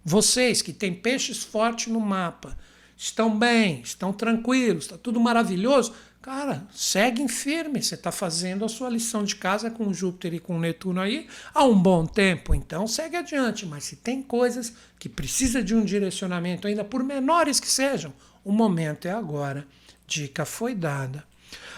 [0.05, 2.57] vocês que têm peixes fortes no mapa
[2.97, 5.93] estão bem, estão tranquilos, está tudo maravilhoso,
[6.23, 7.83] cara, seguem firme.
[7.83, 11.65] Você está fazendo a sua lição de casa com Júpiter e com Netuno aí há
[11.65, 13.67] um bom tempo, então segue adiante.
[13.67, 18.15] Mas se tem coisas que precisa de um direcionamento, ainda por menores que sejam,
[18.45, 19.67] o momento é agora.
[20.07, 21.25] Dica foi dada.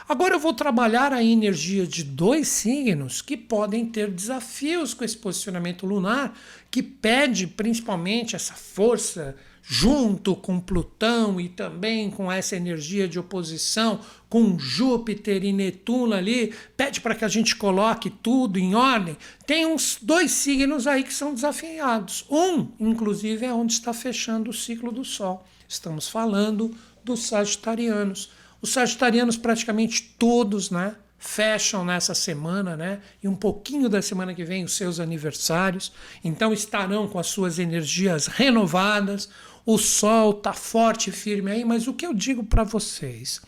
[0.07, 5.16] Agora eu vou trabalhar a energia de dois signos que podem ter desafios com esse
[5.16, 6.38] posicionamento lunar,
[6.70, 9.34] que pede principalmente essa força
[9.67, 16.53] junto com Plutão e também com essa energia de oposição com Júpiter e Netuno ali,
[16.77, 19.17] pede para que a gente coloque tudo em ordem.
[19.47, 22.27] Tem uns dois signos aí que são desafiados.
[22.31, 25.47] Um, inclusive, é onde está fechando o ciclo do Sol.
[25.67, 28.31] Estamos falando dos Sagitarianos.
[28.65, 30.97] Os sagitarianos praticamente todos, né?
[31.19, 33.03] Fecham nessa semana, né?
[33.23, 35.93] E um pouquinho da semana que vem os seus aniversários.
[36.25, 39.29] Então estarão com as suas energias renovadas.
[39.67, 43.41] O sol tá forte e firme aí, mas o que eu digo para vocês?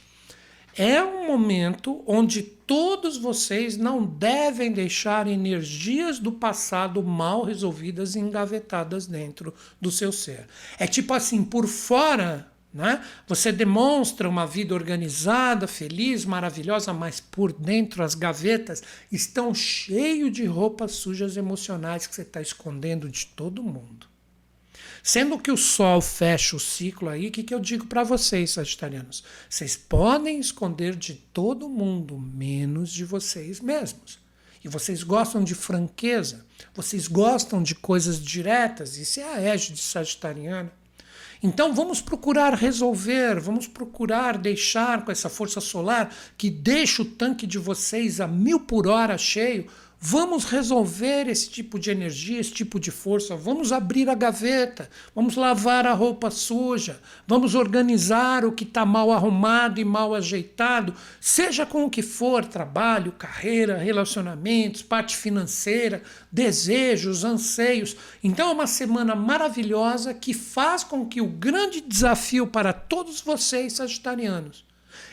[0.75, 8.19] É um momento onde todos vocês não devem deixar energias do passado mal resolvidas e
[8.19, 10.47] engavetadas dentro do seu ser.
[10.79, 13.03] É tipo assim, por fora né?
[13.27, 20.45] Você demonstra uma vida organizada, feliz, maravilhosa, mas por dentro as gavetas estão cheias de
[20.45, 24.07] roupas sujas emocionais que você está escondendo de todo mundo.
[25.07, 28.51] Sendo que o Sol fecha o ciclo aí, o que, que eu digo para vocês,
[28.51, 29.23] sagitarianos?
[29.49, 34.19] Vocês podem esconder de todo mundo, menos de vocês mesmos.
[34.65, 36.45] E vocês gostam de franqueza,
[36.75, 40.73] vocês gostam de coisas diretas, isso é a égide sagitariana.
[41.41, 47.47] Então vamos procurar resolver, vamos procurar deixar com essa força solar que deixa o tanque
[47.47, 49.69] de vocês a mil por hora cheio
[50.09, 53.35] Vamos resolver esse tipo de energia, esse tipo de força.
[53.35, 59.11] Vamos abrir a gaveta, vamos lavar a roupa suja, vamos organizar o que está mal
[59.11, 67.25] arrumado e mal ajeitado, seja com o que for trabalho, carreira, relacionamentos, parte financeira, desejos,
[67.25, 67.97] anseios.
[68.23, 73.73] Então é uma semana maravilhosa que faz com que o grande desafio para todos vocês,
[73.73, 74.66] sagitarianos,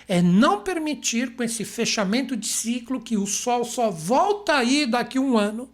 [0.08, 5.18] é não permitir com esse fechamento de ciclo que o Sol só volta aí daqui
[5.18, 5.70] a um ano.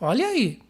[0.00, 0.60] Olha aí.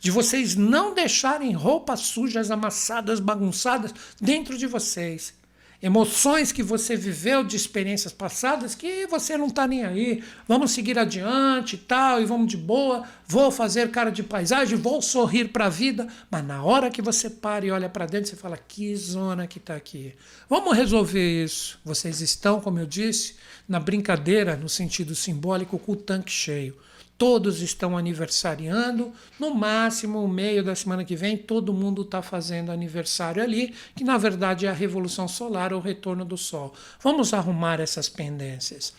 [0.00, 5.37] De vocês não deixarem roupas sujas, amassadas, bagunçadas dentro de vocês
[5.80, 10.24] emoções que você viveu de experiências passadas que você não está nem aí.
[10.46, 13.04] Vamos seguir adiante e tal, e vamos de boa.
[13.26, 16.08] Vou fazer cara de paisagem, vou sorrir para a vida.
[16.30, 19.58] Mas na hora que você para e olha para dentro, você fala: que zona que
[19.58, 20.14] está aqui.
[20.48, 21.78] Vamos resolver isso.
[21.84, 23.36] Vocês estão, como eu disse,
[23.68, 26.76] na brincadeira, no sentido simbólico, com o tanque cheio
[27.18, 29.12] todos estão aniversariando.
[29.38, 34.04] No máximo, o meio da semana que vem, todo mundo está fazendo aniversário ali, que
[34.04, 36.72] na verdade é a revolução solar, o retorno do Sol.
[37.02, 38.94] Vamos arrumar essas pendências.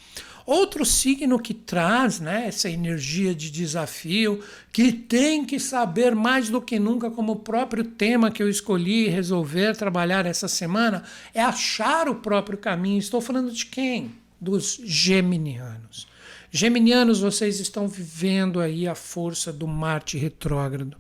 [0.46, 4.44] Outro signo que traz né, essa energia de desafio,
[4.74, 9.08] que tem que saber mais do que nunca, como o próprio tema que eu escolhi
[9.08, 11.04] resolver trabalhar essa semana,
[11.36, 12.98] é achar o próprio caminho.
[12.98, 14.12] Estou falando de quem?
[14.42, 16.08] Dos geminianos.
[16.52, 20.98] Geminianos, vocês estão vivendo aí a força do Marte retrógrado.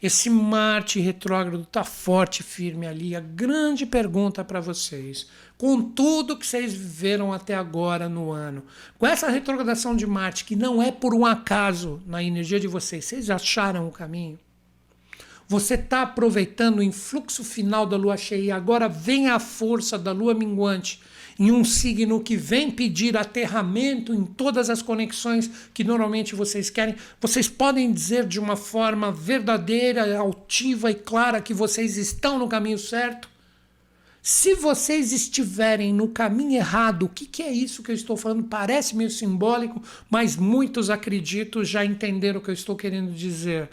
[0.00, 3.16] Esse Marte retrógrado está forte, firme ali.
[3.16, 5.26] A grande pergunta para vocês:
[5.58, 8.62] com tudo que vocês viveram até agora no ano,
[8.96, 13.04] com essa retrogradação de Marte, que não é por um acaso na energia de vocês,
[13.04, 14.38] vocês acharam o caminho?
[15.48, 20.12] Você está aproveitando o influxo final da lua cheia e agora vem a força da
[20.12, 21.00] lua minguante
[21.42, 26.94] em um signo que vem pedir aterramento em todas as conexões que normalmente vocês querem,
[27.20, 32.78] vocês podem dizer de uma forma verdadeira, altiva e clara que vocês estão no caminho
[32.78, 33.28] certo?
[34.22, 38.44] Se vocês estiverem no caminho errado, o que, que, é isso que eu estou falando?
[38.44, 43.68] Parece meio simbólico, mas muitos acredito já entenderam o que eu estou querendo dizer.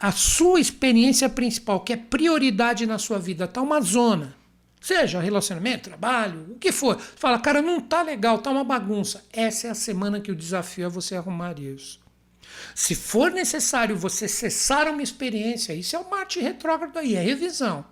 [0.00, 4.36] A sua experiência principal, que é prioridade na sua vida, está uma zona.
[4.80, 6.98] Seja relacionamento, trabalho, o que for.
[6.98, 9.24] Fala, cara, não tá legal, tá uma bagunça.
[9.32, 12.00] Essa é a semana que o desafio é você arrumar isso.
[12.74, 17.84] Se for necessário você cessar uma experiência, isso é o Marte retrógrado aí, é revisão.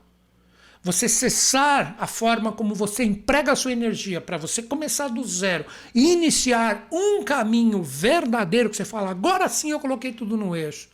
[0.83, 5.67] Você cessar a forma como você emprega a sua energia para você começar do zero
[5.93, 10.89] e iniciar um caminho verdadeiro que você fala, agora sim eu coloquei tudo no eixo.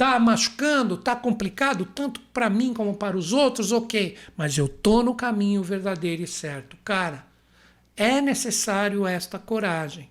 [0.00, 4.16] Tá machucando, tá complicado, tanto para mim como para os outros, ok.
[4.34, 6.74] Mas eu tô no caminho verdadeiro e certo.
[6.82, 7.26] Cara,
[7.94, 10.10] é necessário esta coragem.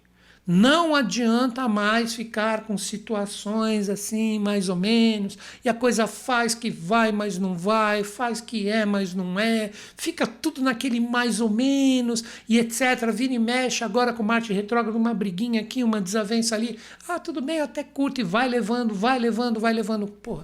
[0.51, 6.71] Não adianta mais ficar com situações assim, mais ou menos, e a coisa faz que
[6.71, 11.51] vai, mas não vai, faz que é, mas não é, fica tudo naquele mais ou
[11.51, 13.11] menos, e etc.
[13.13, 16.79] Vira e mexe agora com Marte retrógrado, uma briguinha aqui, uma desavença ali.
[17.07, 20.07] Ah, tudo bem, até curto, e vai levando, vai levando, vai levando.
[20.07, 20.39] Pô,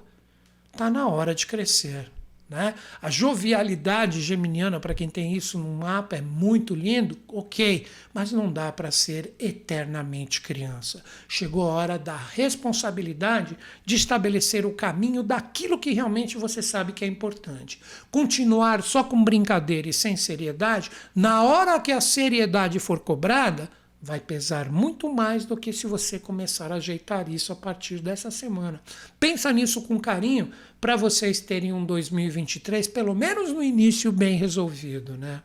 [0.78, 2.15] tá na hora de crescer.
[2.48, 2.76] Né?
[3.02, 8.54] A jovialidade geminiana, para quem tem isso no mapa, é muito lindo, ok, mas não
[8.54, 11.04] dá para ser eternamente criança.
[11.28, 17.04] Chegou a hora da responsabilidade de estabelecer o caminho daquilo que realmente você sabe que
[17.04, 17.82] é importante.
[18.12, 23.68] Continuar só com brincadeira e sem seriedade, na hora que a seriedade for cobrada,
[24.06, 28.30] vai pesar muito mais do que se você começar a ajeitar isso a partir dessa
[28.30, 28.80] semana.
[29.20, 35.18] Pensa nisso com carinho para vocês terem um 2023, pelo menos no início, bem resolvido,
[35.18, 35.42] né?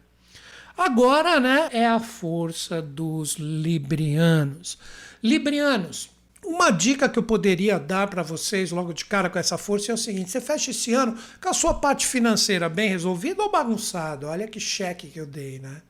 [0.77, 4.79] Agora, né, é a força dos librianos.
[5.23, 6.11] Librianos,
[6.45, 9.95] uma dica que eu poderia dar para vocês logo de cara com essa força é
[9.95, 14.29] o seguinte: você fecha esse ano com a sua parte financeira bem resolvida ou bagunçada?
[14.29, 15.81] Olha que cheque que eu dei, né?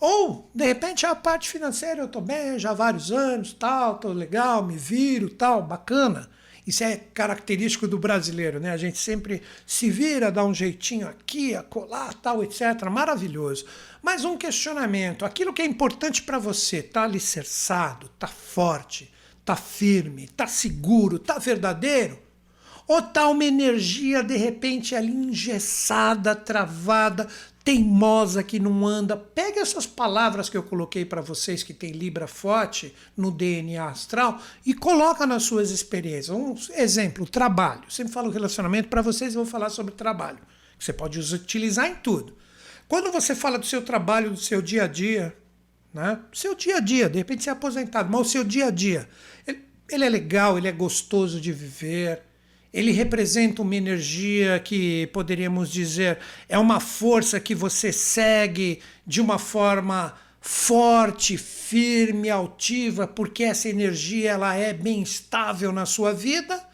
[0.00, 4.14] Ou, de repente, a parte financeira eu estou bem já há vários anos, tal, estou
[4.14, 6.30] legal, me viro, tal, bacana.
[6.66, 8.70] Isso é característico do brasileiro, né?
[8.70, 12.84] A gente sempre se vira, dá um jeitinho aqui, acolá, tal, etc.
[12.90, 13.66] Maravilhoso.
[14.02, 20.24] Mas um questionamento: aquilo que é importante para você está alicerçado, está forte, está firme,
[20.24, 22.18] está seguro, está verdadeiro?
[22.86, 27.28] Ou está uma energia de repente ali engessada, travada,
[27.70, 29.16] teimosa que não anda.
[29.16, 34.40] Pega essas palavras que eu coloquei para vocês que tem Libra forte no DNA astral
[34.66, 36.36] e coloca nas suas experiências.
[36.36, 37.82] Um exemplo, trabalho.
[37.88, 40.38] sempre falo relacionamento para vocês, eu vou falar sobre trabalho.
[40.76, 42.36] Você pode utilizar em tudo.
[42.88, 45.36] Quando você fala do seu trabalho, do seu dia a dia,
[45.94, 46.18] né?
[46.32, 49.08] Seu dia a dia, de repente você é aposentado, mas o seu dia a dia,
[49.46, 52.22] ele, ele é legal, ele é gostoso de viver,
[52.72, 56.18] ele representa uma energia que poderíamos dizer
[56.48, 64.30] é uma força que você segue de uma forma forte, firme, altiva, porque essa energia
[64.30, 66.69] ela é bem estável na sua vida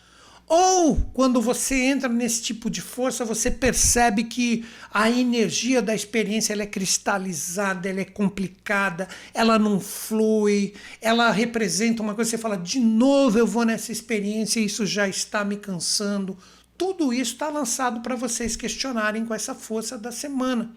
[0.49, 6.53] ou quando você entra nesse tipo de força, você percebe que a energia da experiência
[6.53, 12.57] ela é cristalizada, ela é complicada, ela não flui, ela representa uma coisa, você fala,
[12.57, 16.39] de novo eu vou nessa experiência, isso já está me cansando.
[16.79, 20.71] Tudo isso está lançado para vocês questionarem com essa força da semana.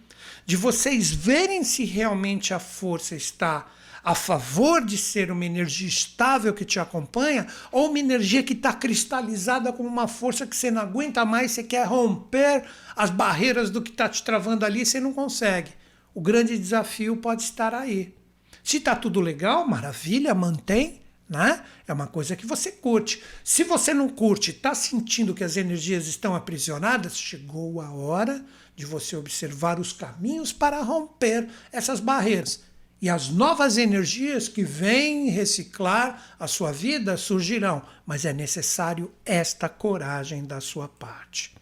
[0.49, 3.67] De vocês verem se realmente a força está
[4.03, 8.73] a favor de ser uma energia estável que te acompanha, ou uma energia que está
[8.73, 13.79] cristalizada como uma força que você não aguenta mais, você quer romper as barreiras do
[13.79, 15.71] que está te travando ali, você não consegue.
[16.15, 18.15] O grande desafio pode estar aí.
[18.63, 20.99] Se está tudo legal, maravilha, mantém.
[21.29, 21.63] Né?
[21.87, 23.21] É uma coisa que você curte.
[23.43, 28.43] Se você não curte, está sentindo que as energias estão aprisionadas, chegou a hora
[28.79, 32.61] de você observar os caminhos para romper essas barreiras
[33.01, 39.67] e as novas energias que vêm reciclar a sua vida surgirão, mas é necessário esta
[39.67, 41.53] coragem da sua parte.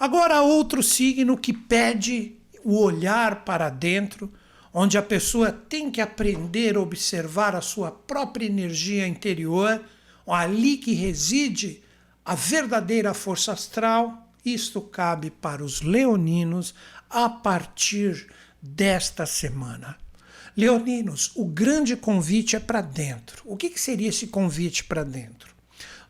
[0.00, 4.32] Agora, outro signo que pede o olhar para dentro,
[4.72, 9.84] onde a pessoa tem que aprender a observar a sua própria energia interior,
[10.26, 11.82] ali que reside
[12.24, 14.27] a verdadeira força astral.
[14.54, 16.74] Isto cabe para os leoninos
[17.08, 18.28] a partir
[18.60, 19.96] desta semana.
[20.56, 23.42] Leoninos, o grande convite é para dentro.
[23.44, 25.54] O que, que seria esse convite para dentro?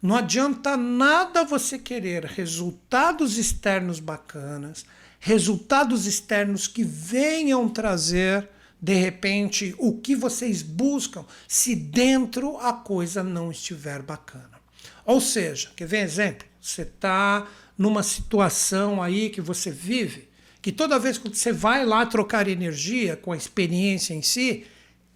[0.00, 4.86] Não adianta nada você querer resultados externos bacanas,
[5.18, 8.48] resultados externos que venham trazer,
[8.80, 14.58] de repente, o que vocês buscam, se dentro a coisa não estiver bacana.
[15.04, 16.46] Ou seja, quer ver exemplo?
[16.60, 17.48] Você está
[17.78, 20.28] numa situação aí que você vive,
[20.60, 24.66] que toda vez que você vai lá trocar energia com a experiência em si,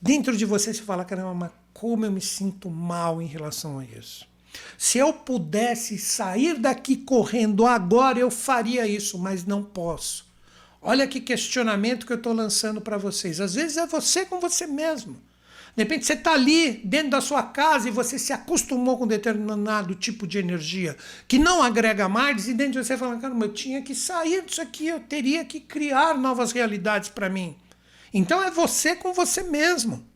[0.00, 3.84] dentro de você você fala, caramba, mas como eu me sinto mal em relação a
[3.84, 4.26] isso.
[4.78, 10.26] Se eu pudesse sair daqui correndo agora, eu faria isso, mas não posso.
[10.80, 13.40] Olha que questionamento que eu estou lançando para vocês.
[13.40, 15.16] Às vezes é você com você mesmo.
[15.74, 19.94] De repente você está ali dentro da sua casa e você se acostumou com determinado
[19.94, 20.96] tipo de energia
[21.26, 24.60] que não agrega mais, e dentro de você fala, cara, eu tinha que sair disso
[24.60, 27.56] aqui, eu teria que criar novas realidades para mim.
[28.12, 30.06] Então é você com você mesmo.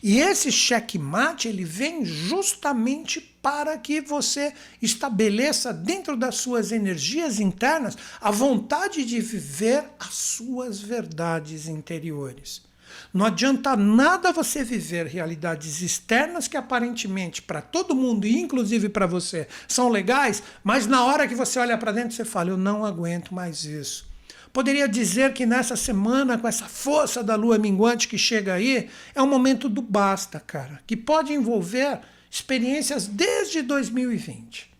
[0.00, 7.96] E esse checkmate ele vem justamente para que você estabeleça dentro das suas energias internas
[8.20, 12.67] a vontade de viver as suas verdades interiores.
[13.12, 19.48] Não adianta nada você viver realidades externas que aparentemente para todo mundo inclusive para você
[19.66, 23.34] são legais, mas na hora que você olha para dentro você fala: eu não aguento
[23.34, 24.06] mais isso.
[24.52, 29.22] Poderia dizer que nessa semana, com essa força da lua minguante que chega aí, é
[29.22, 32.00] um momento do basta, cara, que pode envolver
[32.30, 34.77] experiências desde 2020.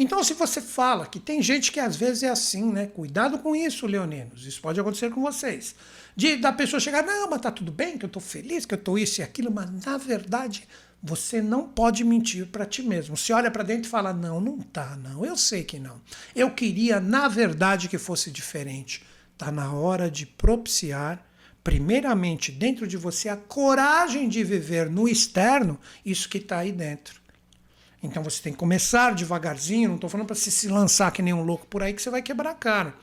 [0.00, 2.86] Então, se você fala que tem gente que às vezes é assim, né?
[2.86, 4.46] Cuidado com isso, leoninos.
[4.46, 5.74] Isso pode acontecer com vocês.
[6.14, 8.78] De da pessoa chegar, não, mas tá tudo bem, que eu tô feliz, que eu
[8.78, 10.68] tô isso e aquilo, mas na verdade
[11.02, 13.16] você não pode mentir para ti mesmo.
[13.16, 15.24] Se olha para dentro e fala: "Não, não tá, não.
[15.24, 16.00] Eu sei que não.
[16.34, 19.04] Eu queria, na verdade, que fosse diferente."
[19.36, 21.24] Tá na hora de propiciar
[21.64, 27.20] primeiramente dentro de você a coragem de viver no externo isso que está aí dentro.
[28.02, 31.34] Então você tem que começar devagarzinho, não estou falando para você se lançar que nem
[31.34, 32.94] um louco por aí que você vai quebrar a cara.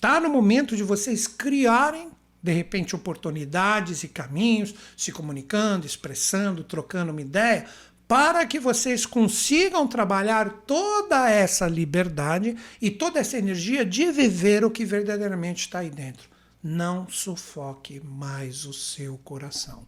[0.00, 2.10] Tá no momento de vocês criarem
[2.42, 7.66] de repente oportunidades e caminhos, se comunicando, expressando, trocando uma ideia,
[8.08, 14.70] para que vocês consigam trabalhar toda essa liberdade e toda essa energia de viver o
[14.70, 16.28] que verdadeiramente está aí dentro.
[16.62, 19.86] Não sufoque mais o seu coração.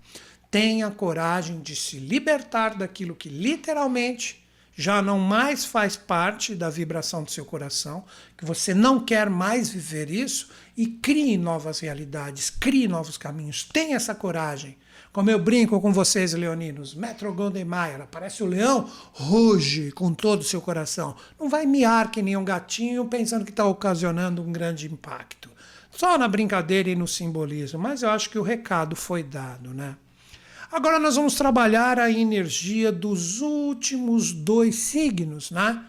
[0.52, 4.46] Tenha coragem de se libertar daquilo que literalmente
[4.76, 8.04] já não mais faz parte da vibração do seu coração,
[8.36, 13.64] que você não quer mais viver isso e crie novas realidades, crie novos caminhos.
[13.64, 14.76] Tenha essa coragem.
[15.10, 17.66] Como eu brinco com vocês, leoninos, Metro Golden
[18.02, 21.16] aparece o leão, ruge com todo o seu coração.
[21.40, 25.50] Não vai miar que nem um gatinho pensando que está ocasionando um grande impacto.
[25.90, 29.96] Só na brincadeira e no simbolismo, mas eu acho que o recado foi dado, né?
[30.72, 35.84] Agora nós vamos trabalhar a energia dos últimos dois signos, né?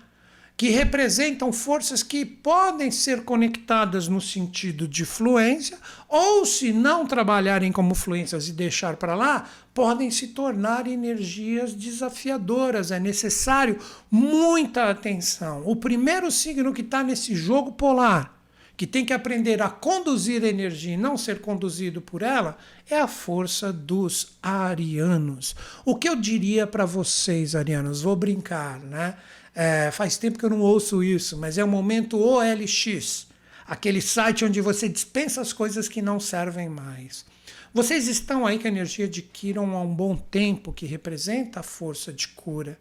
[0.58, 5.78] que representam forças que podem ser conectadas no sentido de fluência,
[6.10, 12.92] ou se não trabalharem como fluências e deixar para lá, podem se tornar energias desafiadoras.
[12.92, 13.80] É necessário
[14.12, 15.64] muita atenção.
[15.66, 18.43] O primeiro signo que está nesse jogo polar,
[18.76, 22.58] que tem que aprender a conduzir a energia e não ser conduzido por ela,
[22.90, 25.56] é a força dos arianos.
[25.86, 28.02] O que eu diria para vocês, arianos?
[28.02, 29.16] Vou brincar, né?
[29.56, 33.28] É, faz tempo que eu não ouço isso, mas é o momento OLX
[33.66, 37.26] aquele site onde você dispensa as coisas que não servem mais.
[37.74, 42.14] Vocês estão aí com a energia de há um bom tempo, que representa a força
[42.14, 42.78] de cura.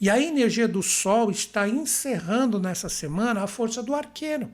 [0.00, 4.50] E a energia do Sol está encerrando nessa semana a força do arqueiro,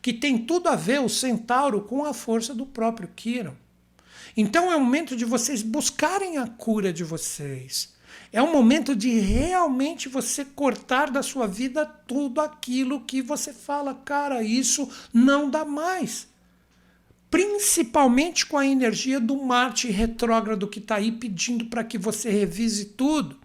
[0.00, 3.54] que tem tudo a ver o centauro com a força do próprio Kiron.
[4.36, 7.92] Então é o momento de vocês buscarem a cura de vocês.
[8.32, 13.94] É um momento de realmente você cortar da sua vida tudo aquilo que você fala,
[13.94, 16.28] cara, isso não dá mais.
[17.30, 22.86] Principalmente com a energia do Marte retrógrado que está aí pedindo para que você revise
[22.86, 23.41] tudo.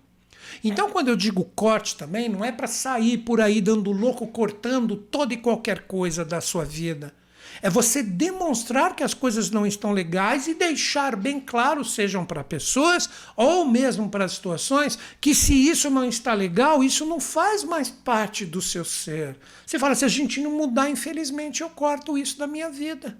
[0.63, 4.95] Então, quando eu digo corte também, não é para sair por aí dando louco, cortando
[4.95, 7.13] toda e qualquer coisa da sua vida.
[7.61, 12.43] É você demonstrar que as coisas não estão legais e deixar bem claro, sejam para
[12.43, 17.89] pessoas ou mesmo para situações, que se isso não está legal, isso não faz mais
[17.89, 19.35] parte do seu ser.
[19.65, 23.17] Você fala, se a gente não mudar, infelizmente, eu corto isso da minha vida.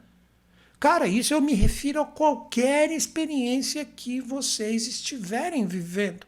[0.80, 6.28] Cara, isso eu me refiro a qualquer experiência que vocês estiverem vivendo.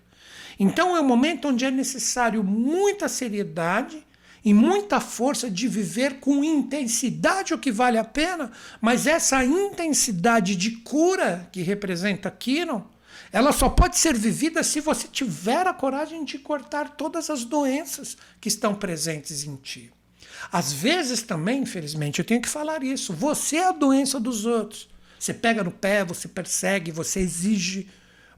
[0.60, 4.06] Então é um momento onde é necessário muita seriedade
[4.44, 10.56] e muita força de viver com intensidade o que vale a pena, mas essa intensidade
[10.56, 12.86] de cura que representa Kiron,
[13.32, 18.18] ela só pode ser vivida se você tiver a coragem de cortar todas as doenças
[18.42, 19.92] que estão presentes em ti.
[20.52, 23.14] Às vezes também, infelizmente, eu tenho que falar isso.
[23.14, 24.90] Você é a doença dos outros.
[25.20, 27.90] Você pega no pé, você persegue, você exige,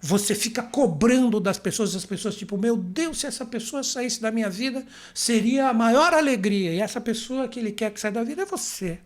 [0.01, 4.31] você fica cobrando das pessoas, as pessoas tipo, meu Deus, se essa pessoa saísse da
[4.31, 4.83] minha vida,
[5.13, 6.73] seria a maior alegria.
[6.73, 8.99] E essa pessoa que ele quer que saia da vida é você.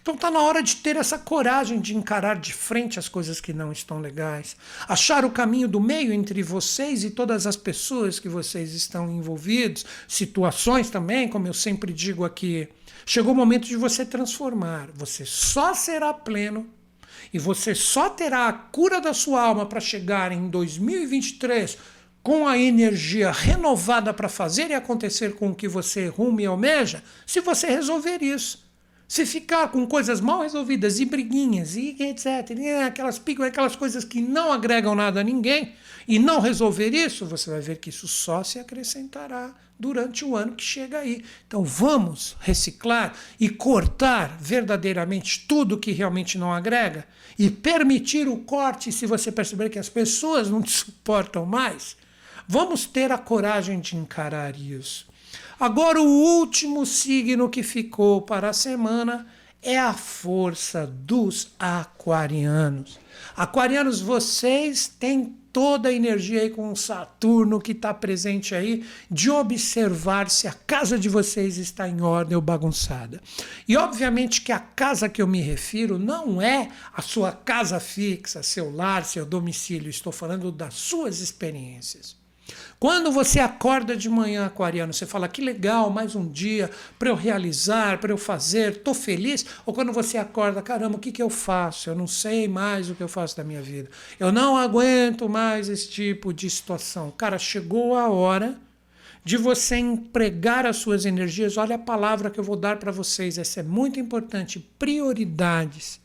[0.00, 3.52] Então está na hora de ter essa coragem de encarar de frente as coisas que
[3.52, 4.56] não estão legais,
[4.88, 9.84] achar o caminho do meio entre vocês e todas as pessoas que vocês estão envolvidos,
[10.06, 12.68] situações também, como eu sempre digo aqui.
[13.06, 14.88] Chegou o momento de você transformar.
[14.94, 16.66] Você só será pleno
[17.34, 21.76] e você só terá a cura da sua alma para chegar em 2023
[22.22, 27.02] com a energia renovada para fazer e acontecer com o que você rume e almeja,
[27.26, 28.63] se você resolver isso.
[29.06, 32.26] Se ficar com coisas mal resolvidas e briguinhas e etc,
[32.86, 35.74] aquelas, aquelas coisas que não agregam nada a ninguém,
[36.06, 40.54] e não resolver isso, você vai ver que isso só se acrescentará durante o ano
[40.54, 41.24] que chega aí.
[41.46, 47.06] Então vamos reciclar e cortar verdadeiramente tudo que realmente não agrega
[47.38, 51.96] e permitir o corte se você perceber que as pessoas não te suportam mais.
[52.46, 55.06] Vamos ter a coragem de encarar isso.
[55.58, 59.26] Agora, o último signo que ficou para a semana
[59.62, 62.98] é a força dos aquarianos.
[63.36, 70.28] Aquarianos, vocês têm toda a energia aí com Saturno que está presente aí, de observar
[70.28, 73.22] se a casa de vocês está em ordem ou bagunçada.
[73.68, 78.42] E obviamente que a casa que eu me refiro não é a sua casa fixa,
[78.42, 82.23] seu lar, seu domicílio, estou falando das suas experiências.
[82.78, 87.14] Quando você acorda de manhã, aquariano, você fala que legal, mais um dia para eu
[87.14, 89.46] realizar, para eu fazer, estou feliz?
[89.64, 91.88] Ou quando você acorda, caramba, o que, que eu faço?
[91.88, 93.88] Eu não sei mais o que eu faço da minha vida.
[94.20, 97.10] Eu não aguento mais esse tipo de situação.
[97.10, 98.58] Cara, chegou a hora
[99.24, 101.56] de você empregar as suas energias.
[101.56, 106.03] Olha a palavra que eu vou dar para vocês, essa é muito importante: prioridades.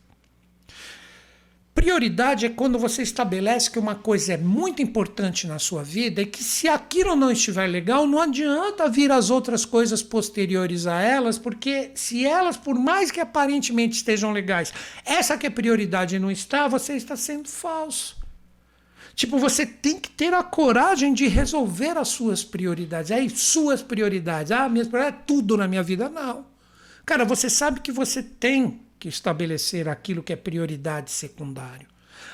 [1.80, 6.26] Prioridade é quando você estabelece que uma coisa é muito importante na sua vida e
[6.26, 11.40] que se aquilo não estiver legal, não adianta vir as outras coisas posteriores a elas,
[11.40, 14.74] porque se elas, por mais que aparentemente estejam legais,
[15.06, 18.18] essa que é prioridade não está, você está sendo falso.
[19.16, 23.10] Tipo, você tem que ter a coragem de resolver as suas prioridades.
[23.10, 24.52] Aí, suas prioridades.
[24.52, 26.10] Ah, minhas prioridades é tudo na minha vida.
[26.10, 26.46] Não.
[27.06, 31.88] Cara, você sabe que você tem que estabelecer aquilo que é prioridade secundário.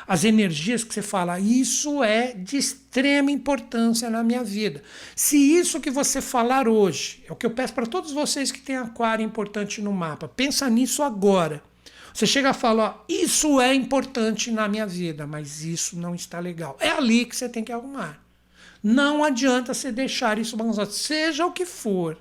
[0.07, 4.83] As energias que você fala, isso é de extrema importância na minha vida.
[5.15, 8.61] Se isso que você falar hoje, é o que eu peço para todos vocês que
[8.61, 11.61] têm aquário importante no mapa, pensa nisso agora.
[12.13, 16.77] Você chega a falar, isso é importante na minha vida, mas isso não está legal.
[16.79, 18.23] É ali que você tem que arrumar.
[18.81, 22.17] Não adianta você deixar isso bagunçado, seja o que for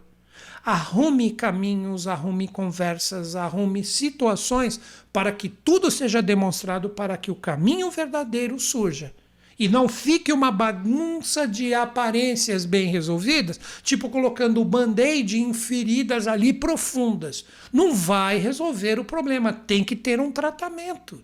[0.65, 4.81] arrume caminhos, arrume conversas, arrume situações
[5.13, 9.13] para que tudo seja demonstrado para que o caminho verdadeiro surja.
[9.59, 16.53] E não fique uma bagunça de aparências bem resolvidas, tipo colocando band-aid em feridas ali
[16.53, 17.45] profundas.
[17.73, 21.23] Não vai resolver o problema, tem que ter um tratamento.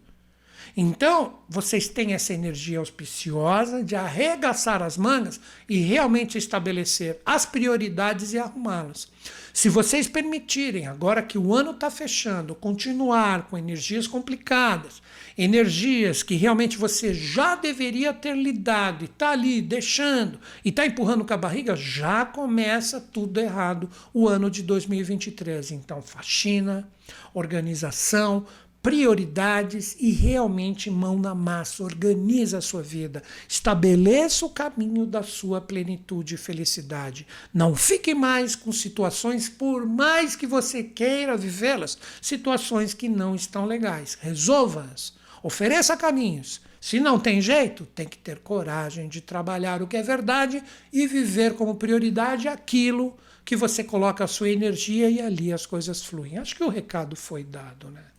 [0.76, 8.32] Então, vocês têm essa energia auspiciosa de arregaçar as mangas e realmente estabelecer as prioridades
[8.32, 9.09] e arrumá-las.
[9.52, 15.02] Se vocês permitirem, agora que o ano está fechando, continuar com energias complicadas,
[15.36, 21.24] energias que realmente você já deveria ter lidado e está ali deixando e está empurrando
[21.24, 25.72] com a barriga, já começa tudo errado o ano de 2023.
[25.72, 26.88] Então, faxina,
[27.34, 28.47] organização,
[28.82, 31.82] prioridades e realmente mão na massa.
[31.82, 33.23] Organiza a sua vida.
[33.48, 37.27] Estabeleça o caminho da sua plenitude e felicidade.
[37.52, 43.66] Não fique mais com situações, por mais que você queira vivê-las, situações que não estão
[43.66, 44.16] legais.
[44.20, 45.12] Resolva-as.
[45.43, 46.61] Ofereça caminhos.
[46.81, 51.07] Se não tem jeito, tem que ter coragem de trabalhar o que é verdade e
[51.07, 56.39] viver como prioridade aquilo que você coloca a sua energia e ali as coisas fluem.
[56.39, 58.10] Acho que o recado foi dado, né?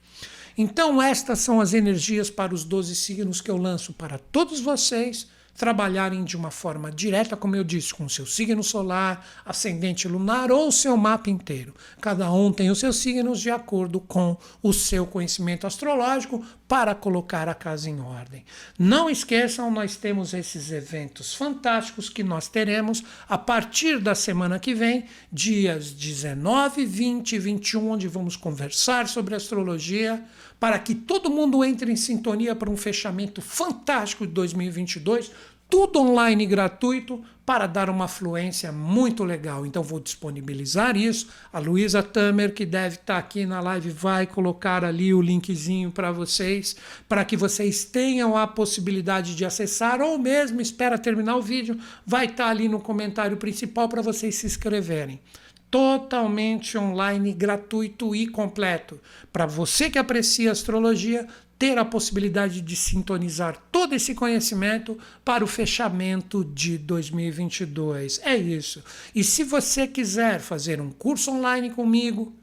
[0.62, 5.28] Então, estas são as energias para os 12 signos que eu lanço para todos vocês
[5.58, 10.52] trabalharem de uma forma direta, como eu disse, com o seu signo solar, ascendente lunar
[10.52, 11.74] ou o seu mapa inteiro.
[12.00, 17.50] Cada um tem os seus signos de acordo com o seu conhecimento astrológico, para colocar
[17.50, 18.46] a casa em ordem.
[18.80, 24.74] Não esqueçam, nós temos esses eventos fantásticos que nós teremos a partir da semana que
[24.74, 30.24] vem, dias 19, 20 e 21, onde vamos conversar sobre astrologia
[30.62, 35.32] para que todo mundo entre em sintonia para um fechamento fantástico de 2022
[35.68, 39.66] tudo online gratuito para dar uma fluência muito legal.
[39.66, 41.30] Então vou disponibilizar isso.
[41.52, 46.12] A Luísa Tamer, que deve estar aqui na live, vai colocar ali o linkzinho para
[46.12, 46.76] vocês,
[47.08, 52.26] para que vocês tenham a possibilidade de acessar, ou mesmo espera terminar o vídeo, vai
[52.26, 55.22] estar ali no comentário principal para vocês se inscreverem
[55.72, 59.00] totalmente online, gratuito e completo.
[59.32, 61.26] Para você que aprecia astrologia,
[61.58, 68.20] ter a possibilidade de sintonizar todo esse conhecimento para o fechamento de 2022.
[68.24, 68.84] É isso.
[69.16, 72.36] E se você quiser fazer um curso online comigo,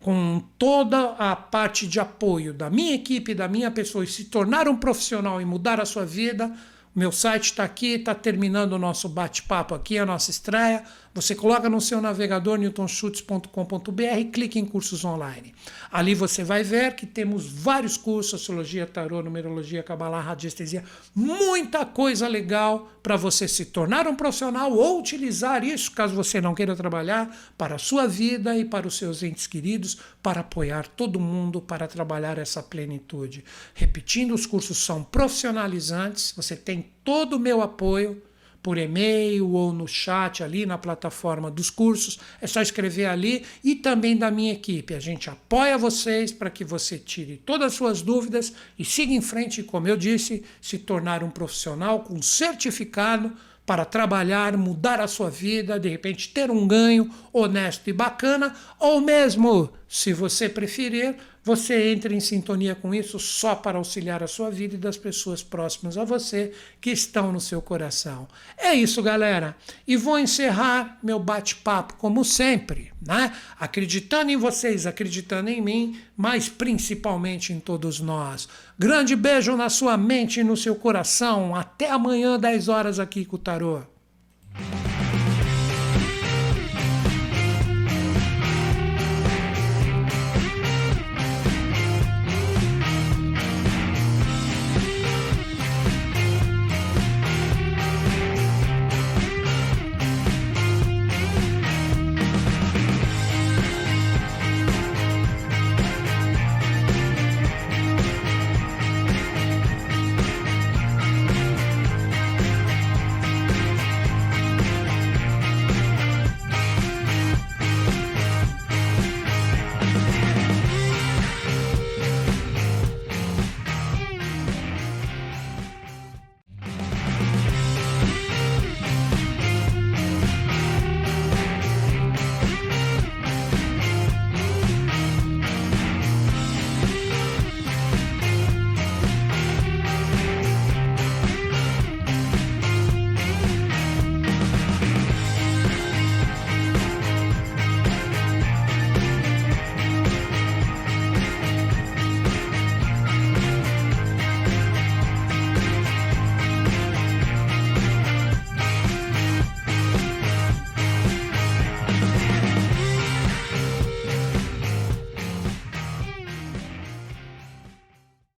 [0.00, 4.68] com toda a parte de apoio da minha equipe, da minha pessoa, e se tornar
[4.68, 6.54] um profissional e mudar a sua vida,
[6.94, 10.84] meu site está aqui, está terminando o nosso bate-papo aqui, a nossa estreia.
[11.14, 15.54] Você coloca no seu navegador newtonschutz.com.br clique em cursos online.
[15.90, 22.28] Ali você vai ver que temos vários cursos, astrologia, tarô, numerologia, cabalá, radiestesia, muita coisa
[22.28, 27.34] legal para você se tornar um profissional ou utilizar isso, caso você não queira trabalhar,
[27.56, 31.88] para a sua vida e para os seus entes queridos, para apoiar todo mundo para
[31.88, 33.44] trabalhar essa plenitude.
[33.74, 38.22] Repetindo, os cursos são profissionalizantes, você tem todo o meu apoio
[38.62, 42.18] por e-mail ou no chat ali na plataforma dos cursos.
[42.40, 44.94] É só escrever ali e também da minha equipe.
[44.94, 49.20] A gente apoia vocês para que você tire todas as suas dúvidas e siga em
[49.20, 53.32] frente, como eu disse, se tornar um profissional com certificado
[53.68, 58.98] para trabalhar, mudar a sua vida, de repente ter um ganho honesto e bacana, ou
[58.98, 64.50] mesmo, se você preferir, você entra em sintonia com isso só para auxiliar a sua
[64.50, 68.28] vida e das pessoas próximas a você que estão no seu coração.
[68.58, 69.56] É isso, galera.
[69.86, 73.32] E vou encerrar meu bate-papo como sempre, né?
[73.58, 78.46] Acreditando em vocês, acreditando em mim, mas principalmente em todos nós.
[78.78, 81.56] Grande beijo na sua mente e no seu coração.
[81.56, 83.82] Até amanhã, 10 horas aqui com o Tarô.